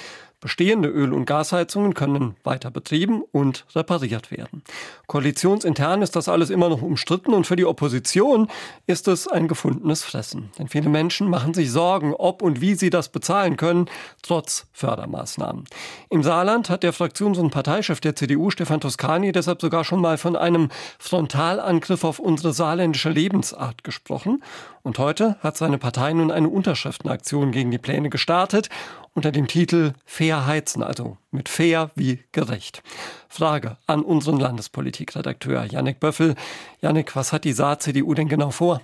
Bestehende 0.45 0.91
Öl- 0.91 1.15
und 1.15 1.25
Gasheizungen 1.25 1.95
können 1.95 2.37
weiter 2.45 2.71
betrieben 2.71 3.23
und 3.33 3.65
repariert 3.75 4.31
werden. 4.31 4.63
Koalitionsintern 5.07 6.03
ist 6.03 6.17
das 6.17 6.29
alles 6.29 6.51
immer 6.51 6.69
noch 6.69 6.83
umstritten 6.83 7.33
und 7.33 7.47
für 7.47 7.57
die 7.57 7.65
Opposition 7.65 8.49
ist 8.87 9.09
es 9.09 9.27
ein 9.27 9.49
gefundenes 9.49 10.05
Fressen. 10.05 10.51
Denn 10.59 10.69
viele 10.69 10.91
Menschen 10.91 11.31
machen 11.31 11.55
sich 11.55 11.73
Sorgen, 11.73 12.13
ob 12.13 12.43
und 12.43 12.61
wie 12.61 12.75
sie 12.75 12.91
das 12.91 13.09
bezahlen 13.09 13.57
können, 13.57 13.87
trotz 14.21 14.67
Fördermaßnahmen. 14.75 15.65
Im 16.11 16.23
Saarland 16.23 16.69
hat 16.69 16.83
der 16.83 16.93
Fraktions- 16.93 17.39
und 17.39 17.49
Parteichef 17.49 18.01
der 18.01 18.15
CDU, 18.15 18.51
Stefan 18.51 18.83
Toscani, 18.83 19.33
deshalb 19.33 19.63
sogar 19.63 19.83
schon 19.83 20.03
mal 20.03 20.19
von 20.19 20.37
einem 20.37 20.69
Frontalangriff 20.99 22.05
auf 22.05 22.19
unsere 22.19 22.53
saarländische 22.53 23.09
Lebensart 23.09 23.83
gesprochen. 23.83 24.45
Und 24.83 24.99
heute 24.99 25.39
hat 25.41 25.57
seine 25.57 25.79
Partei 25.79 26.13
nun 26.13 26.31
eine 26.31 26.51
Unterschriftenaktion 26.51 27.51
gegen 27.51 27.71
die 27.71 27.79
Pläne 27.79 28.11
gestartet 28.11 28.69
unter 29.15 29.33
dem 29.33 29.47
Titel 29.47 29.93
Fair 30.05 30.47
heizen, 30.47 30.83
also 30.83 31.17
mit 31.31 31.49
fair 31.49 31.91
wie 31.95 32.21
gerecht. 32.33 32.83
Frage 33.29 33.79
an 33.87 34.03
unseren 34.03 34.39
Landespolitikredakteur 34.39 35.65
Jannik 35.65 36.01
Böffel. 36.01 36.35
Jannik, 36.83 37.17
was 37.17 37.33
hat 37.33 37.45
die 37.45 37.53
Saar-CDU 37.53 38.15
denn 38.15 38.29
genau 38.29 38.51
vor? 38.51 38.83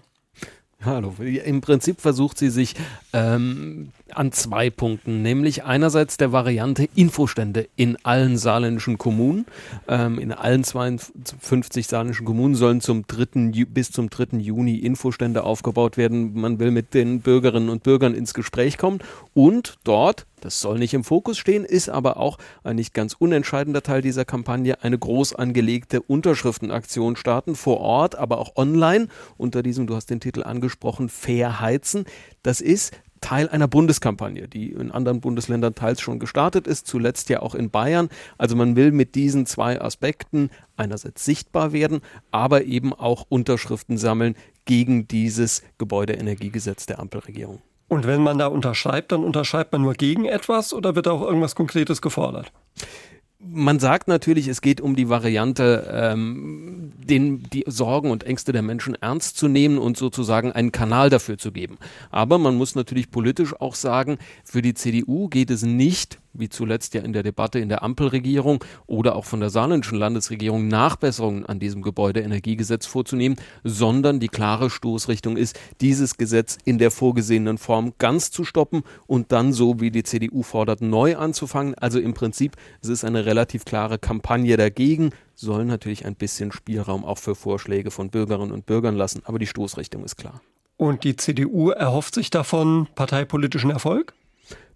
Hallo. 0.83 1.15
Im 1.21 1.61
Prinzip 1.61 2.01
versucht 2.01 2.39
sie 2.39 2.49
sich 2.49 2.75
ähm, 3.13 3.93
an 4.17 4.33
zwei 4.33 4.71
Punkten, 4.71 5.23
nämlich 5.23 5.65
einerseits 5.65 6.17
der 6.17 6.33
Variante 6.33 6.89
Infostände 6.95 7.69
in 7.77 7.97
allen 8.05 8.37
saarländischen 8.37 8.99
Kommunen. 8.99 9.47
Ähm, 9.89 10.19
in 10.19 10.33
allen 10.33 10.65
52 10.65 11.87
saarländischen 11.87 12.27
Kommunen 12.27 12.55
sollen 12.55 12.81
zum 12.81 13.07
3. 13.07 13.65
bis 13.67 13.91
zum 13.91 14.11
3. 14.11 14.39
Juni 14.39 14.77
Infostände 14.77 15.45
aufgebaut 15.45 15.97
werden. 15.97 16.41
Man 16.41 16.59
will 16.59 16.71
mit 16.71 16.95
den 16.95 17.21
Bürgerinnen 17.21 17.69
und 17.69 17.83
Bürgern 17.83 18.15
ins 18.15 18.35
Gespräch 18.35 18.79
kommen 18.79 19.01
und 19.35 19.79
dort 19.85 20.27
das 20.41 20.61
soll 20.61 20.79
nicht 20.79 20.95
im 20.95 21.05
Fokus 21.05 21.39
stehen, 21.39 21.65
ist 21.65 21.89
aber 21.89 22.17
auch 22.17 22.39
ein 22.65 22.77
nicht 22.77 22.95
ganz 22.95 23.15
unentscheidender 23.15 23.83
Teil 23.83 24.01
dieser 24.01 24.25
Kampagne, 24.25 24.83
eine 24.83 24.99
groß 24.99 25.35
angelegte 25.35 26.01
Unterschriftenaktion 26.01 27.17
starten, 27.17 27.55
vor 27.55 27.81
Ort, 27.81 28.17
aber 28.17 28.39
auch 28.39 28.57
online, 28.57 29.09
unter 29.37 29.63
diesem, 29.63 29.87
du 29.87 29.95
hast 29.95 30.11
den 30.11 30.21
Titel 30.21 30.43
angesprochen, 30.43 31.09
Fair 31.09 31.61
Heizen. 31.61 32.05
Das 32.43 32.61
ist 32.61 32.93
Teil 33.21 33.49
einer 33.51 33.69
Bundeskampagne, 33.69 34.49
die 34.49 34.73
in 34.73 34.91
anderen 34.91 35.21
Bundesländern 35.21 35.75
teils 35.75 36.01
schon 36.01 36.19
gestartet 36.19 36.67
ist, 36.67 36.87
zuletzt 36.87 37.29
ja 37.29 37.43
auch 37.43 37.55
in 37.55 37.71
Bayern. 37.71 38.09
Also 38.39 38.57
man 38.57 38.77
will 38.77 38.93
mit 38.93 39.15
diesen 39.15 39.45
zwei 39.45 39.81
Aspekten 39.81 40.51
einerseits 40.77 41.25
sichtbar 41.25 41.73
werden, 41.73 42.01
aber 42.31 42.65
eben 42.65 42.95
auch 42.95 43.27
Unterschriften 43.29 43.99
sammeln 43.99 44.37
gegen 44.65 45.07
dieses 45.07 45.63
Gebäudeenergiegesetz 45.79 46.87
der 46.87 46.99
Ampelregierung. 46.99 47.61
Und 47.89 48.07
wenn 48.07 48.23
man 48.23 48.39
da 48.39 48.47
unterschreibt, 48.47 49.13
dann 49.13 49.25
unterschreibt 49.25 49.73
man 49.73 49.83
nur 49.83 49.95
gegen 49.95 50.25
etwas 50.25 50.73
oder 50.73 50.95
wird 50.95 51.09
auch 51.09 51.23
irgendwas 51.23 51.55
Konkretes 51.55 52.01
gefordert? 52.01 52.53
Man 53.43 53.79
sagt 53.79 54.07
natürlich, 54.07 54.49
es 54.49 54.61
geht 54.61 54.81
um 54.81 54.95
die 54.95 55.09
Variante, 55.09 55.89
ähm, 55.93 56.93
den, 56.99 57.43
die 57.51 57.65
Sorgen 57.67 58.11
und 58.11 58.25
Ängste 58.25 58.53
der 58.53 58.63
Menschen 58.63 58.95
ernst 58.95 59.37
zu 59.37 59.49
nehmen 59.49 59.79
und 59.79 59.97
sozusagen 59.97 60.53
einen 60.53 60.73
Kanal 60.73 61.09
dafür 61.11 61.39
zu 61.39 61.51
geben. 61.51 61.79
Aber 62.11 62.39
man 62.39 62.57
muss 62.57 62.75
natürlich 62.75 63.11
politisch 63.11 63.59
auch 63.59 63.75
sagen, 63.75 64.19
für 64.45 64.63
die 64.63 64.75
CDU 64.75 65.29
geht 65.29 65.51
es 65.51 65.63
nicht 65.63 66.20
wie 66.33 66.49
zuletzt 66.49 66.95
ja 66.95 67.03
in 67.03 67.13
der 67.13 67.23
Debatte 67.23 67.59
in 67.59 67.69
der 67.69 67.83
Ampelregierung 67.83 68.65
oder 68.87 69.17
auch 69.17 69.25
von 69.25 69.41
der 69.41 69.51
saarländischen 69.51 69.99
Landesregierung 69.99 70.69
Nachbesserungen 70.69 71.47
an 71.47 71.59
diesem 71.59 71.83
Gebäudeenergiegesetz 71.83 72.87
vorzunehmen, 72.87 73.37
sondern 73.65 74.21
die 74.21 74.29
klare 74.29 74.71
Stoßrichtung 74.71 75.37
ist, 75.37 75.59
dieses 75.81 76.17
Gesetz 76.17 76.59
in 76.65 76.79
der 76.79 76.91
vorgesehenen 76.91 77.59
Form 77.59 77.95
ganz 77.99 78.31
zu 78.31 78.45
stoppen 78.45 78.83
und 79.07 79.33
dann 79.33 79.53
so, 79.53 79.81
wie 79.81 79.91
die 79.91 80.03
CDU 80.03 80.43
fordert, 80.43 80.81
neu 80.81 81.17
anzufangen. 81.17 81.75
Also 81.75 81.99
im 81.99 82.15
Prinzip, 82.15 82.57
es 82.83 82.89
ist 82.89 83.05
eine 83.05 83.27
relativ 83.27 83.65
klare 83.65 83.99
Kampagne 83.99 84.57
dagegen, 84.57 85.11
soll 85.35 85.65
natürlich 85.65 86.05
ein 86.05 86.15
bisschen 86.15 86.53
Spielraum 86.53 87.05
auch 87.05 87.19
für 87.19 87.35
Vorschläge 87.35 87.91
von 87.91 88.11
Bürgerinnen 88.11 88.53
und 88.53 88.67
Bürgern 88.67 88.95
lassen, 88.97 89.23
aber 89.25 89.39
die 89.39 89.47
Stoßrichtung 89.47 90.05
ist 90.05 90.17
klar. 90.17 90.41
Und 90.77 91.05
die 91.05 91.17
CDU 91.17 91.71
erhofft 91.71 92.15
sich 92.15 92.31
davon 92.31 92.89
parteipolitischen 92.95 93.71
Erfolg? 93.71 94.15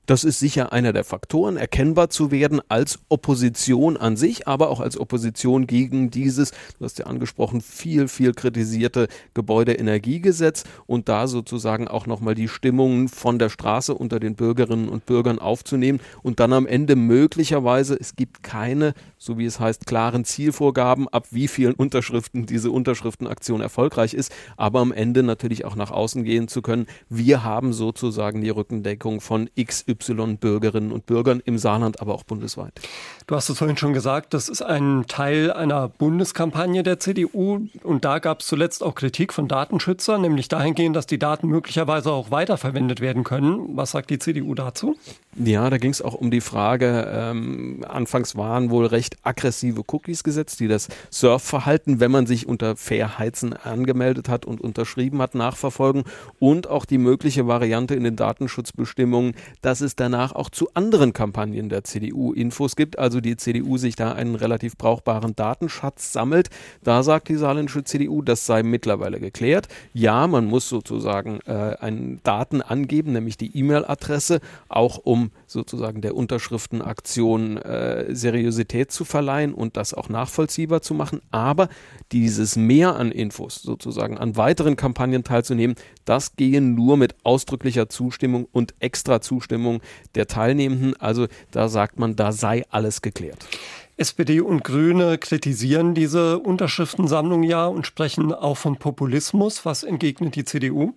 Das 0.07 0.23
ist 0.23 0.39
sicher 0.39 0.71
einer 0.71 0.93
der 0.93 1.03
Faktoren, 1.03 1.57
erkennbar 1.57 2.11
zu 2.11 2.31
werden 2.31 2.61
als 2.69 2.99
Opposition 3.09 3.97
an 3.97 4.19
sich, 4.19 4.47
aber 4.47 4.69
auch 4.69 4.81
als 4.81 5.01
Opposition 5.01 5.67
gegen 5.67 6.11
dieses, 6.11 6.51
du 6.79 6.85
hast 6.85 6.99
ja 6.99 7.07
angesprochen, 7.07 7.63
viel, 7.63 8.07
viel 8.09 8.35
kritisierte 8.35 9.09
Gebäudeenergiegesetz 9.33 10.65
und 10.85 11.09
da 11.09 11.27
sozusagen 11.27 11.89
auch 11.89 12.07
nochmal 12.07 12.35
die 12.35 12.49
Stimmungen 12.49 13.09
von 13.09 13.39
der 13.39 13.49
Straße 13.49 13.95
unter 13.95 14.21
den 14.21 14.35
Bürgerinnen 14.35 14.91
und 14.91 15.07
Bürgern 15.07 15.39
aufzunehmen 15.39 16.01
und 16.23 16.39
dann 16.39 16.53
am 16.53 16.67
Ende 16.67 16.97
möglicherweise, 16.97 17.97
es 17.99 18.15
gibt 18.15 18.43
keine, 18.43 18.93
so 19.17 19.39
wie 19.39 19.47
es 19.47 19.59
heißt, 19.59 19.87
klaren 19.87 20.27
Zielvorgaben, 20.27 21.09
ab 21.09 21.29
wie 21.31 21.49
vielen 21.49 21.73
Unterschriften 21.73 22.45
diese 22.45 22.71
Unterschriftenaktion 22.71 23.63
erfolgreich 23.63 24.13
ist, 24.13 24.31
aber 24.59 24.81
am 24.81 24.93
Ende 24.93 25.23
natürlich 25.23 25.65
auch 25.65 25.77
nach 25.77 25.91
außen 25.91 26.25
gehen 26.25 26.47
zu 26.47 26.61
können. 26.61 26.85
Wir 27.09 27.43
haben 27.43 27.73
sozusagen 27.73 28.43
die 28.43 28.51
Rückendeckung 28.51 29.23
von 29.23 29.49
XY 29.59 29.94
Bürgerinnen 29.97 30.93
und 30.93 31.07
Bürgern 31.07 31.43
im 31.45 31.59
Saarland, 31.59 32.01
aber 32.01 32.15
auch 32.15 32.25
bundesweit. 32.25 32.73
Du 33.27 33.35
hast 33.35 33.49
es 33.49 33.59
vorhin 33.59 33.77
schon 33.77 33.93
gesagt, 33.93 34.35
das 34.35 34.49
ist 34.49 34.63
ein 34.63 35.05
Teil 35.09 35.53
einer 35.53 35.89
Bundeskampagne 35.89 36.83
der 36.83 37.01
CDU 37.01 37.69
und 37.83 38.05
da 38.05 38.19
gab 38.19 38.41
es 38.41 38.47
zuletzt 38.47 38.83
auch 38.83 38.95
Kritik 38.95 39.33
von 39.33 39.49
Datenschützern, 39.49 40.21
nämlich 40.21 40.49
dahingehend, 40.49 40.97
dass 40.97 41.07
die 41.07 41.19
Daten 41.19 41.49
möglicherweise 41.49 42.13
auch 42.13 42.31
weiterverwendet 42.31 43.01
werden 43.01 43.25
können. 43.25 43.77
Was 43.77 43.93
sagt 43.93 44.11
die 44.11 44.19
CDU 44.19 44.55
dazu? 44.55 44.97
Ja, 45.37 45.69
da 45.69 45.79
ging 45.79 45.91
es 45.91 46.01
auch 46.01 46.15
um 46.15 46.31
die 46.31 46.41
Frage, 46.41 47.11
ähm, 47.13 47.85
anfangs 47.89 48.37
waren 48.37 48.71
wohl 48.71 48.87
recht 48.87 49.17
aggressive 49.23 49.83
Cookies 49.87 50.23
gesetzt, 50.25 50.61
die 50.61 50.69
das 50.69 50.89
Surfverhalten, 51.11 52.01
wenn 52.01 52.11
man 52.11 52.27
sich 52.27 52.47
unter 52.47 52.77
Fairheizen 52.77 53.53
angemeldet 53.53 54.29
hat 54.29 54.45
und 54.47 54.61
unterschrieben 54.61 55.21
hat, 55.21 55.35
nachverfolgen 55.35 56.05
und 56.39 56.69
auch 56.69 56.85
die 56.85 56.99
mögliche 56.99 57.47
Variante 57.47 57.95
in 57.95 58.05
den 58.05 58.17
Datenschutzbestimmungen, 58.17 59.35
dass 59.61 59.81
es 59.81 59.84
danach 59.95 60.33
auch 60.33 60.49
zu 60.49 60.69
anderen 60.75 61.13
Kampagnen 61.13 61.69
der 61.69 61.85
CDU 61.85 62.33
Infos 62.33 62.77
gibt, 62.77 62.99
also 62.99 63.21
die 63.21 63.37
CDU 63.37 63.77
sich 63.77 63.97
da 63.97 64.13
einen 64.13 64.35
relativ 64.35 64.77
brauchbaren 64.77 65.37
Datenschatz 65.37 66.13
sammelt. 66.13 66.49
Da 66.83 67.03
sagt 67.03 67.29
die 67.29 67.37
saarländische 67.37 67.85
CDU, 67.85 68.23
das 68.23 68.47
sei 68.47 68.63
mittlerweile 68.63 69.21
geklärt. 69.21 69.69
Ja, 69.93 70.27
man 70.27 70.47
muss 70.47 70.69
sozusagen 70.69 71.41
äh, 71.47 71.77
einen 71.81 72.21
Daten 72.23 72.63
angeben, 72.63 73.13
nämlich 73.13 73.37
die 73.37 73.57
E-Mail-Adresse, 73.57 74.41
auch 74.69 74.99
um 74.99 75.31
sozusagen 75.47 76.01
der 76.01 76.17
Unterschriftenaktion 76.17 77.59
äh, 77.59 78.15
Seriosität 78.15 78.91
zu 78.91 79.05
verleihen 79.05 79.53
und 79.53 79.77
das 79.77 79.93
auch 79.95 80.09
nachvollziehbar 80.09 80.83
zu 80.83 80.95
machen. 80.95 81.21
Aber 81.31 81.69
dieses 82.13 82.57
Mehr 82.57 82.97
an 82.97 83.11
Infos, 83.11 83.63
sozusagen 83.63 84.19
an 84.19 84.37
weiteren 84.37 84.77
Kampagnen 84.77 85.25
teilzunehmen, 85.25 85.77
das 86.05 86.37
gehe 86.37 86.61
nur 86.61 86.97
mit 86.97 87.15
ausdrücklicher 87.25 87.89
Zustimmung 87.89 88.47
und 88.53 88.75
extra 88.81 89.21
Zustimmung 89.21 89.81
der 90.15 90.27
Teilnehmenden. 90.27 90.97
Also 91.01 91.27
da 91.51 91.69
sagt 91.69 91.99
man, 91.99 92.17
da 92.17 92.33
sei 92.33 92.65
alles 92.71 93.03
geklärt. 93.03 93.47
SPD 93.97 94.41
und 94.41 94.65
Grüne 94.65 95.19
kritisieren 95.19 95.95
diese 95.95 96.41
Unterschriftensammlung 96.41 97.45
ja 97.45 97.67
und 97.67 97.87
sprechen 97.87 98.33
auch 98.33 98.57
von 98.57 98.77
Populismus. 98.77 99.65
Was 99.65 99.85
entgegnet 99.85 100.35
die 100.35 100.45
CDU? 100.45 100.95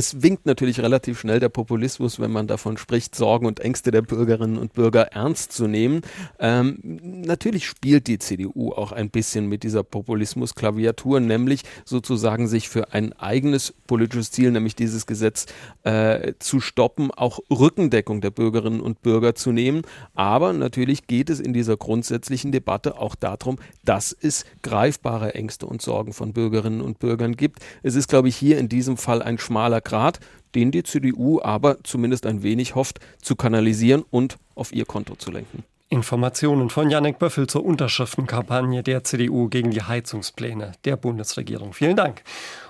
Es 0.00 0.22
winkt 0.22 0.46
natürlich 0.46 0.80
relativ 0.80 1.20
schnell 1.20 1.40
der 1.40 1.50
Populismus, 1.50 2.18
wenn 2.18 2.30
man 2.30 2.46
davon 2.46 2.78
spricht, 2.78 3.14
Sorgen 3.14 3.44
und 3.44 3.60
Ängste 3.60 3.90
der 3.90 4.00
Bürgerinnen 4.00 4.56
und 4.56 4.72
Bürger 4.72 5.08
ernst 5.12 5.52
zu 5.52 5.66
nehmen. 5.66 6.00
Ähm, 6.38 6.78
natürlich 6.82 7.66
spielt 7.66 8.06
die 8.06 8.18
CDU 8.18 8.72
auch 8.72 8.92
ein 8.92 9.10
bisschen 9.10 9.46
mit 9.46 9.62
dieser 9.62 9.82
Populismus-Klaviatur, 9.82 11.20
nämlich 11.20 11.64
sozusagen 11.84 12.48
sich 12.48 12.70
für 12.70 12.94
ein 12.94 13.12
eigenes 13.12 13.74
politisches 13.86 14.30
Ziel, 14.30 14.52
nämlich 14.52 14.74
dieses 14.74 15.04
Gesetz 15.04 15.44
äh, 15.82 16.32
zu 16.38 16.60
stoppen, 16.60 17.10
auch 17.10 17.38
Rückendeckung 17.50 18.22
der 18.22 18.30
Bürgerinnen 18.30 18.80
und 18.80 19.02
Bürger 19.02 19.34
zu 19.34 19.52
nehmen. 19.52 19.82
Aber 20.14 20.54
natürlich 20.54 21.08
geht 21.08 21.28
es 21.28 21.40
in 21.40 21.52
dieser 21.52 21.76
grundsätzlichen 21.76 22.52
Debatte 22.52 22.98
auch 22.98 23.14
darum, 23.16 23.58
dass 23.84 24.16
es 24.18 24.46
greifbare 24.62 25.34
Ängste 25.34 25.66
und 25.66 25.82
Sorgen 25.82 26.14
von 26.14 26.32
Bürgerinnen 26.32 26.80
und 26.80 27.00
Bürgern 27.00 27.36
gibt. 27.36 27.58
Es 27.82 27.96
ist, 27.96 28.08
glaube 28.08 28.28
ich, 28.28 28.36
hier 28.36 28.56
in 28.56 28.70
diesem 28.70 28.96
Fall 28.96 29.20
ein 29.20 29.36
schmaler 29.36 29.82
Grad, 29.90 30.20
den 30.54 30.70
die 30.70 30.82
CDU 30.82 31.40
aber 31.42 31.82
zumindest 31.84 32.26
ein 32.26 32.42
wenig 32.42 32.74
hofft 32.74 33.00
zu 33.20 33.36
kanalisieren 33.36 34.04
und 34.10 34.38
auf 34.54 34.72
ihr 34.72 34.84
Konto 34.84 35.16
zu 35.16 35.30
lenken. 35.30 35.64
Informationen 35.92 36.70
von 36.70 36.88
Janek 36.88 37.18
Böffel 37.18 37.48
zur 37.48 37.64
Unterschriftenkampagne 37.64 38.84
der 38.84 39.02
CDU 39.02 39.48
gegen 39.48 39.72
die 39.72 39.82
Heizungspläne 39.82 40.70
der 40.84 40.96
Bundesregierung. 40.96 41.72
Vielen 41.72 41.96
Dank. 41.96 42.22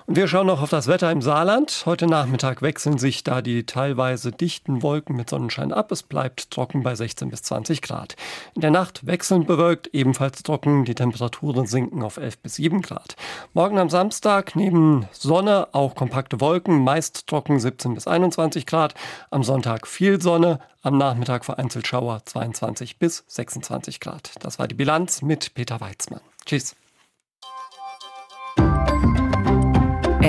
Und 0.07 0.15
wir 0.15 0.27
schauen 0.27 0.47
noch 0.47 0.61
auf 0.61 0.69
das 0.69 0.87
Wetter 0.87 1.11
im 1.11 1.21
Saarland. 1.21 1.83
Heute 1.85 2.07
Nachmittag 2.07 2.61
wechseln 2.61 2.97
sich 2.97 3.23
da 3.23 3.41
die 3.41 3.65
teilweise 3.65 4.31
dichten 4.31 4.81
Wolken 4.81 5.15
mit 5.15 5.29
Sonnenschein 5.29 5.71
ab. 5.71 5.91
Es 5.91 6.01
bleibt 6.01 6.49
trocken 6.49 6.81
bei 6.81 6.95
16 6.95 7.29
bis 7.29 7.43
20 7.43 7.81
Grad. 7.81 8.15
In 8.55 8.61
der 8.61 8.71
Nacht 8.71 9.05
wechselnd 9.05 9.45
bewölkt, 9.45 9.89
ebenfalls 9.93 10.41
trocken. 10.43 10.85
Die 10.85 10.95
Temperaturen 10.95 11.67
sinken 11.67 12.01
auf 12.01 12.17
11 12.17 12.39
bis 12.39 12.55
7 12.55 12.81
Grad. 12.81 13.15
Morgen 13.53 13.77
am 13.77 13.89
Samstag 13.89 14.55
neben 14.55 15.07
Sonne 15.11 15.67
auch 15.73 15.93
kompakte 15.93 16.41
Wolken, 16.41 16.83
meist 16.83 17.27
trocken 17.27 17.59
17 17.59 17.93
bis 17.93 18.07
21 18.07 18.65
Grad. 18.65 18.95
Am 19.29 19.43
Sonntag 19.43 19.87
viel 19.87 20.19
Sonne, 20.19 20.59
am 20.81 20.97
Nachmittag 20.97 21.45
vereinzelt 21.45 21.85
Schauer 21.85 22.21
22 22.25 22.97
bis 22.97 23.23
26 23.27 23.99
Grad. 23.99 24.31
Das 24.39 24.57
war 24.57 24.67
die 24.67 24.75
Bilanz 24.75 25.21
mit 25.21 25.53
Peter 25.53 25.79
Weizmann. 25.79 26.21
Tschüss. 26.45 26.75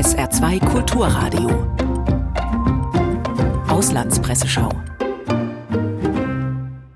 SR2 0.03 0.59
Kulturradio. 0.69 1.49
Auslandspresseschau. 3.69 4.69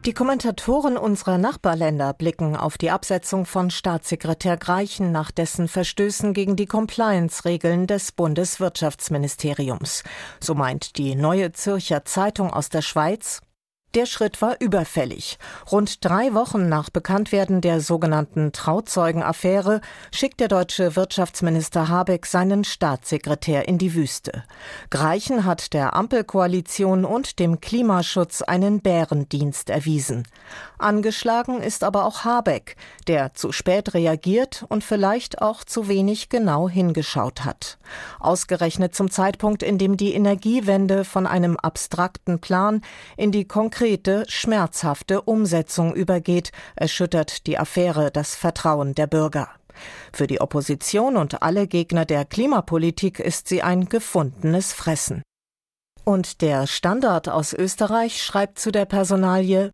Die 0.04 0.12
Kommentatoren 0.12 0.96
unserer 0.96 1.38
Nachbarländer 1.38 2.14
blicken 2.14 2.56
auf 2.56 2.78
die 2.78 2.90
Absetzung 2.90 3.46
von 3.46 3.70
Staatssekretär 3.70 4.56
Greichen 4.56 5.12
nach 5.12 5.30
dessen 5.30 5.68
Verstößen 5.68 6.34
gegen 6.34 6.56
die 6.56 6.66
Compliance-Regeln 6.66 7.86
des 7.86 8.10
Bundeswirtschaftsministeriums. 8.10 10.02
So 10.40 10.56
meint 10.56 10.98
die 10.98 11.14
Neue 11.14 11.52
Zürcher 11.52 12.04
Zeitung 12.04 12.52
aus 12.52 12.70
der 12.70 12.82
Schweiz, 12.82 13.40
der 13.94 14.06
Schritt 14.06 14.42
war 14.42 14.56
überfällig. 14.60 15.38
Rund 15.70 16.04
drei 16.04 16.34
Wochen 16.34 16.68
nach 16.68 16.90
Bekanntwerden 16.90 17.60
der 17.60 17.80
sogenannten 17.80 18.52
Trauzeugenaffäre 18.52 19.80
schickt 20.12 20.40
der 20.40 20.48
deutsche 20.48 20.96
Wirtschaftsminister 20.96 21.88
Habeck 21.88 22.26
seinen 22.26 22.64
Staatssekretär 22.64 23.68
in 23.68 23.78
die 23.78 23.94
Wüste. 23.94 24.44
Greichen 24.90 25.44
hat 25.44 25.72
der 25.72 25.94
Ampelkoalition 25.94 27.04
und 27.04 27.38
dem 27.38 27.60
Klimaschutz 27.60 28.42
einen 28.42 28.80
Bärendienst 28.80 29.70
erwiesen. 29.70 30.24
Angeschlagen 30.78 31.62
ist 31.62 31.84
aber 31.84 32.04
auch 32.04 32.24
Habeck, 32.24 32.76
der 33.06 33.34
zu 33.34 33.52
spät 33.52 33.94
reagiert 33.94 34.64
und 34.68 34.84
vielleicht 34.84 35.40
auch 35.40 35.64
zu 35.64 35.88
wenig 35.88 36.28
genau 36.28 36.68
hingeschaut 36.68 37.44
hat. 37.44 37.78
Ausgerechnet 38.20 38.94
zum 38.94 39.10
Zeitpunkt, 39.10 39.62
in 39.62 39.78
dem 39.78 39.96
die 39.96 40.14
Energiewende 40.14 41.04
von 41.04 41.26
einem 41.26 41.56
abstrakten 41.56 42.40
Plan 42.40 42.82
in 43.16 43.32
die 43.32 43.46
konkrete 43.46 44.24
schmerzhafte 44.28 45.22
Umsetzung 45.22 45.94
übergeht, 45.94 46.52
erschüttert 46.74 47.46
die 47.46 47.58
Affäre 47.58 48.10
das 48.10 48.34
Vertrauen 48.34 48.94
der 48.94 49.06
Bürger. 49.06 49.48
Für 50.12 50.26
die 50.26 50.40
Opposition 50.40 51.16
und 51.16 51.42
alle 51.42 51.66
Gegner 51.66 52.04
der 52.04 52.24
Klimapolitik 52.24 53.18
ist 53.18 53.48
sie 53.48 53.62
ein 53.62 53.86
gefundenes 53.86 54.72
Fressen. 54.72 55.22
Und 56.04 56.40
der 56.40 56.66
Standard 56.66 57.28
aus 57.28 57.52
Österreich 57.52 58.22
schreibt 58.22 58.58
zu 58.58 58.70
der 58.70 58.84
Personalie 58.84 59.72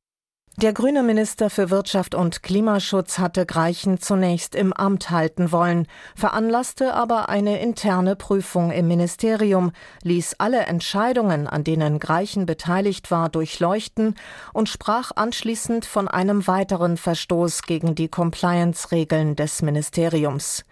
der 0.56 0.74
grüne 0.74 1.02
Minister 1.02 1.48
für 1.48 1.70
Wirtschaft 1.70 2.14
und 2.14 2.42
Klimaschutz 2.42 3.18
hatte 3.18 3.46
Greichen 3.46 3.98
zunächst 4.00 4.54
im 4.54 4.74
Amt 4.74 5.08
halten 5.08 5.50
wollen, 5.50 5.86
veranlasste 6.14 6.92
aber 6.92 7.30
eine 7.30 7.60
interne 7.60 8.16
Prüfung 8.16 8.70
im 8.70 8.86
Ministerium, 8.86 9.72
ließ 10.02 10.34
alle 10.38 10.60
Entscheidungen, 10.66 11.46
an 11.46 11.64
denen 11.64 11.98
Greichen 11.98 12.44
beteiligt 12.44 13.10
war, 13.10 13.30
durchleuchten 13.30 14.14
und 14.52 14.68
sprach 14.68 15.12
anschließend 15.16 15.86
von 15.86 16.06
einem 16.06 16.46
weiteren 16.46 16.98
Verstoß 16.98 17.62
gegen 17.62 17.94
die 17.94 18.08
Compliance-Regeln 18.08 19.36
des 19.36 19.62
Ministeriums. 19.62 20.66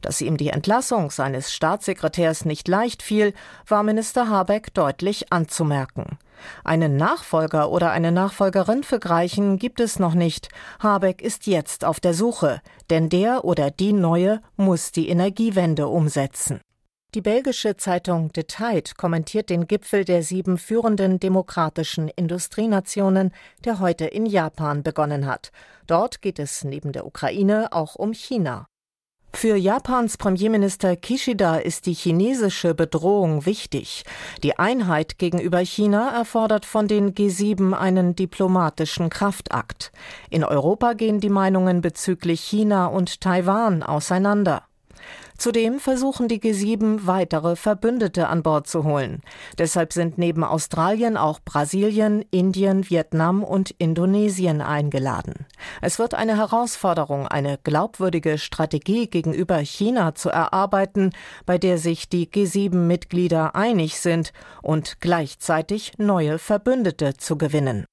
Dass 0.00 0.20
ihm 0.20 0.36
die 0.36 0.50
Entlassung 0.50 1.10
seines 1.10 1.52
Staatssekretärs 1.52 2.44
nicht 2.44 2.68
leicht 2.68 3.02
fiel, 3.02 3.34
war 3.66 3.82
Minister 3.82 4.28
Habeck 4.28 4.72
deutlich 4.74 5.32
anzumerken. 5.32 6.18
Einen 6.64 6.96
Nachfolger 6.96 7.70
oder 7.70 7.90
eine 7.90 8.12
Nachfolgerin 8.12 8.82
für 8.82 8.98
Greichen 8.98 9.58
gibt 9.58 9.80
es 9.80 9.98
noch 9.98 10.14
nicht. 10.14 10.48
Habeck 10.80 11.22
ist 11.22 11.46
jetzt 11.46 11.84
auf 11.84 12.00
der 12.00 12.14
Suche, 12.14 12.60
denn 12.90 13.08
der 13.08 13.44
oder 13.44 13.70
die 13.70 13.92
Neue 13.92 14.40
muss 14.56 14.92
die 14.92 15.08
Energiewende 15.08 15.88
umsetzen. 15.88 16.60
Die 17.14 17.20
belgische 17.20 17.76
Zeitung 17.76 18.32
The 18.34 18.42
Tide 18.42 18.90
kommentiert 18.96 19.48
den 19.48 19.68
Gipfel 19.68 20.04
der 20.04 20.24
sieben 20.24 20.58
führenden 20.58 21.20
demokratischen 21.20 22.08
Industrienationen, 22.08 23.32
der 23.64 23.78
heute 23.78 24.04
in 24.06 24.26
Japan 24.26 24.82
begonnen 24.82 25.26
hat. 25.26 25.52
Dort 25.86 26.22
geht 26.22 26.40
es 26.40 26.64
neben 26.64 26.90
der 26.90 27.06
Ukraine 27.06 27.72
auch 27.72 27.94
um 27.94 28.12
China. 28.12 28.66
Für 29.34 29.56
Japans 29.56 30.16
Premierminister 30.16 30.96
Kishida 30.96 31.56
ist 31.56 31.86
die 31.86 31.92
chinesische 31.92 32.72
Bedrohung 32.72 33.44
wichtig. 33.44 34.04
Die 34.42 34.58
Einheit 34.58 35.18
gegenüber 35.18 35.58
China 35.58 36.16
erfordert 36.16 36.64
von 36.64 36.88
den 36.88 37.14
G7 37.14 37.74
einen 37.74 38.16
diplomatischen 38.16 39.10
Kraftakt. 39.10 39.92
In 40.30 40.44
Europa 40.44 40.94
gehen 40.94 41.20
die 41.20 41.30
Meinungen 41.30 41.82
bezüglich 41.82 42.40
China 42.40 42.86
und 42.86 43.20
Taiwan 43.20 43.82
auseinander. 43.82 44.62
Zudem 45.36 45.80
versuchen 45.80 46.28
die 46.28 46.40
G7 46.40 47.06
weitere 47.06 47.56
Verbündete 47.56 48.28
an 48.28 48.42
Bord 48.42 48.66
zu 48.66 48.84
holen. 48.84 49.20
Deshalb 49.58 49.92
sind 49.92 50.16
neben 50.16 50.44
Australien 50.44 51.16
auch 51.16 51.40
Brasilien, 51.44 52.24
Indien, 52.30 52.88
Vietnam 52.88 53.42
und 53.42 53.70
Indonesien 53.78 54.60
eingeladen. 54.60 55.46
Es 55.82 55.98
wird 55.98 56.14
eine 56.14 56.36
Herausforderung, 56.36 57.26
eine 57.26 57.58
glaubwürdige 57.62 58.38
Strategie 58.38 59.08
gegenüber 59.08 59.58
China 59.58 60.14
zu 60.14 60.30
erarbeiten, 60.30 61.10
bei 61.46 61.58
der 61.58 61.78
sich 61.78 62.08
die 62.08 62.28
G7-Mitglieder 62.28 63.56
einig 63.56 64.00
sind 64.00 64.32
und 64.62 65.00
gleichzeitig 65.00 65.94
neue 65.98 66.38
Verbündete 66.38 67.14
zu 67.16 67.36
gewinnen. 67.36 67.86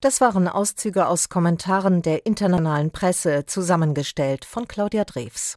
Das 0.00 0.20
waren 0.20 0.46
Auszüge 0.46 1.06
aus 1.06 1.28
Kommentaren 1.28 2.02
der 2.02 2.26
internationalen 2.26 2.90
Presse, 2.90 3.46
zusammengestellt 3.46 4.44
von 4.44 4.68
Claudia 4.68 5.04
Drews. 5.04 5.56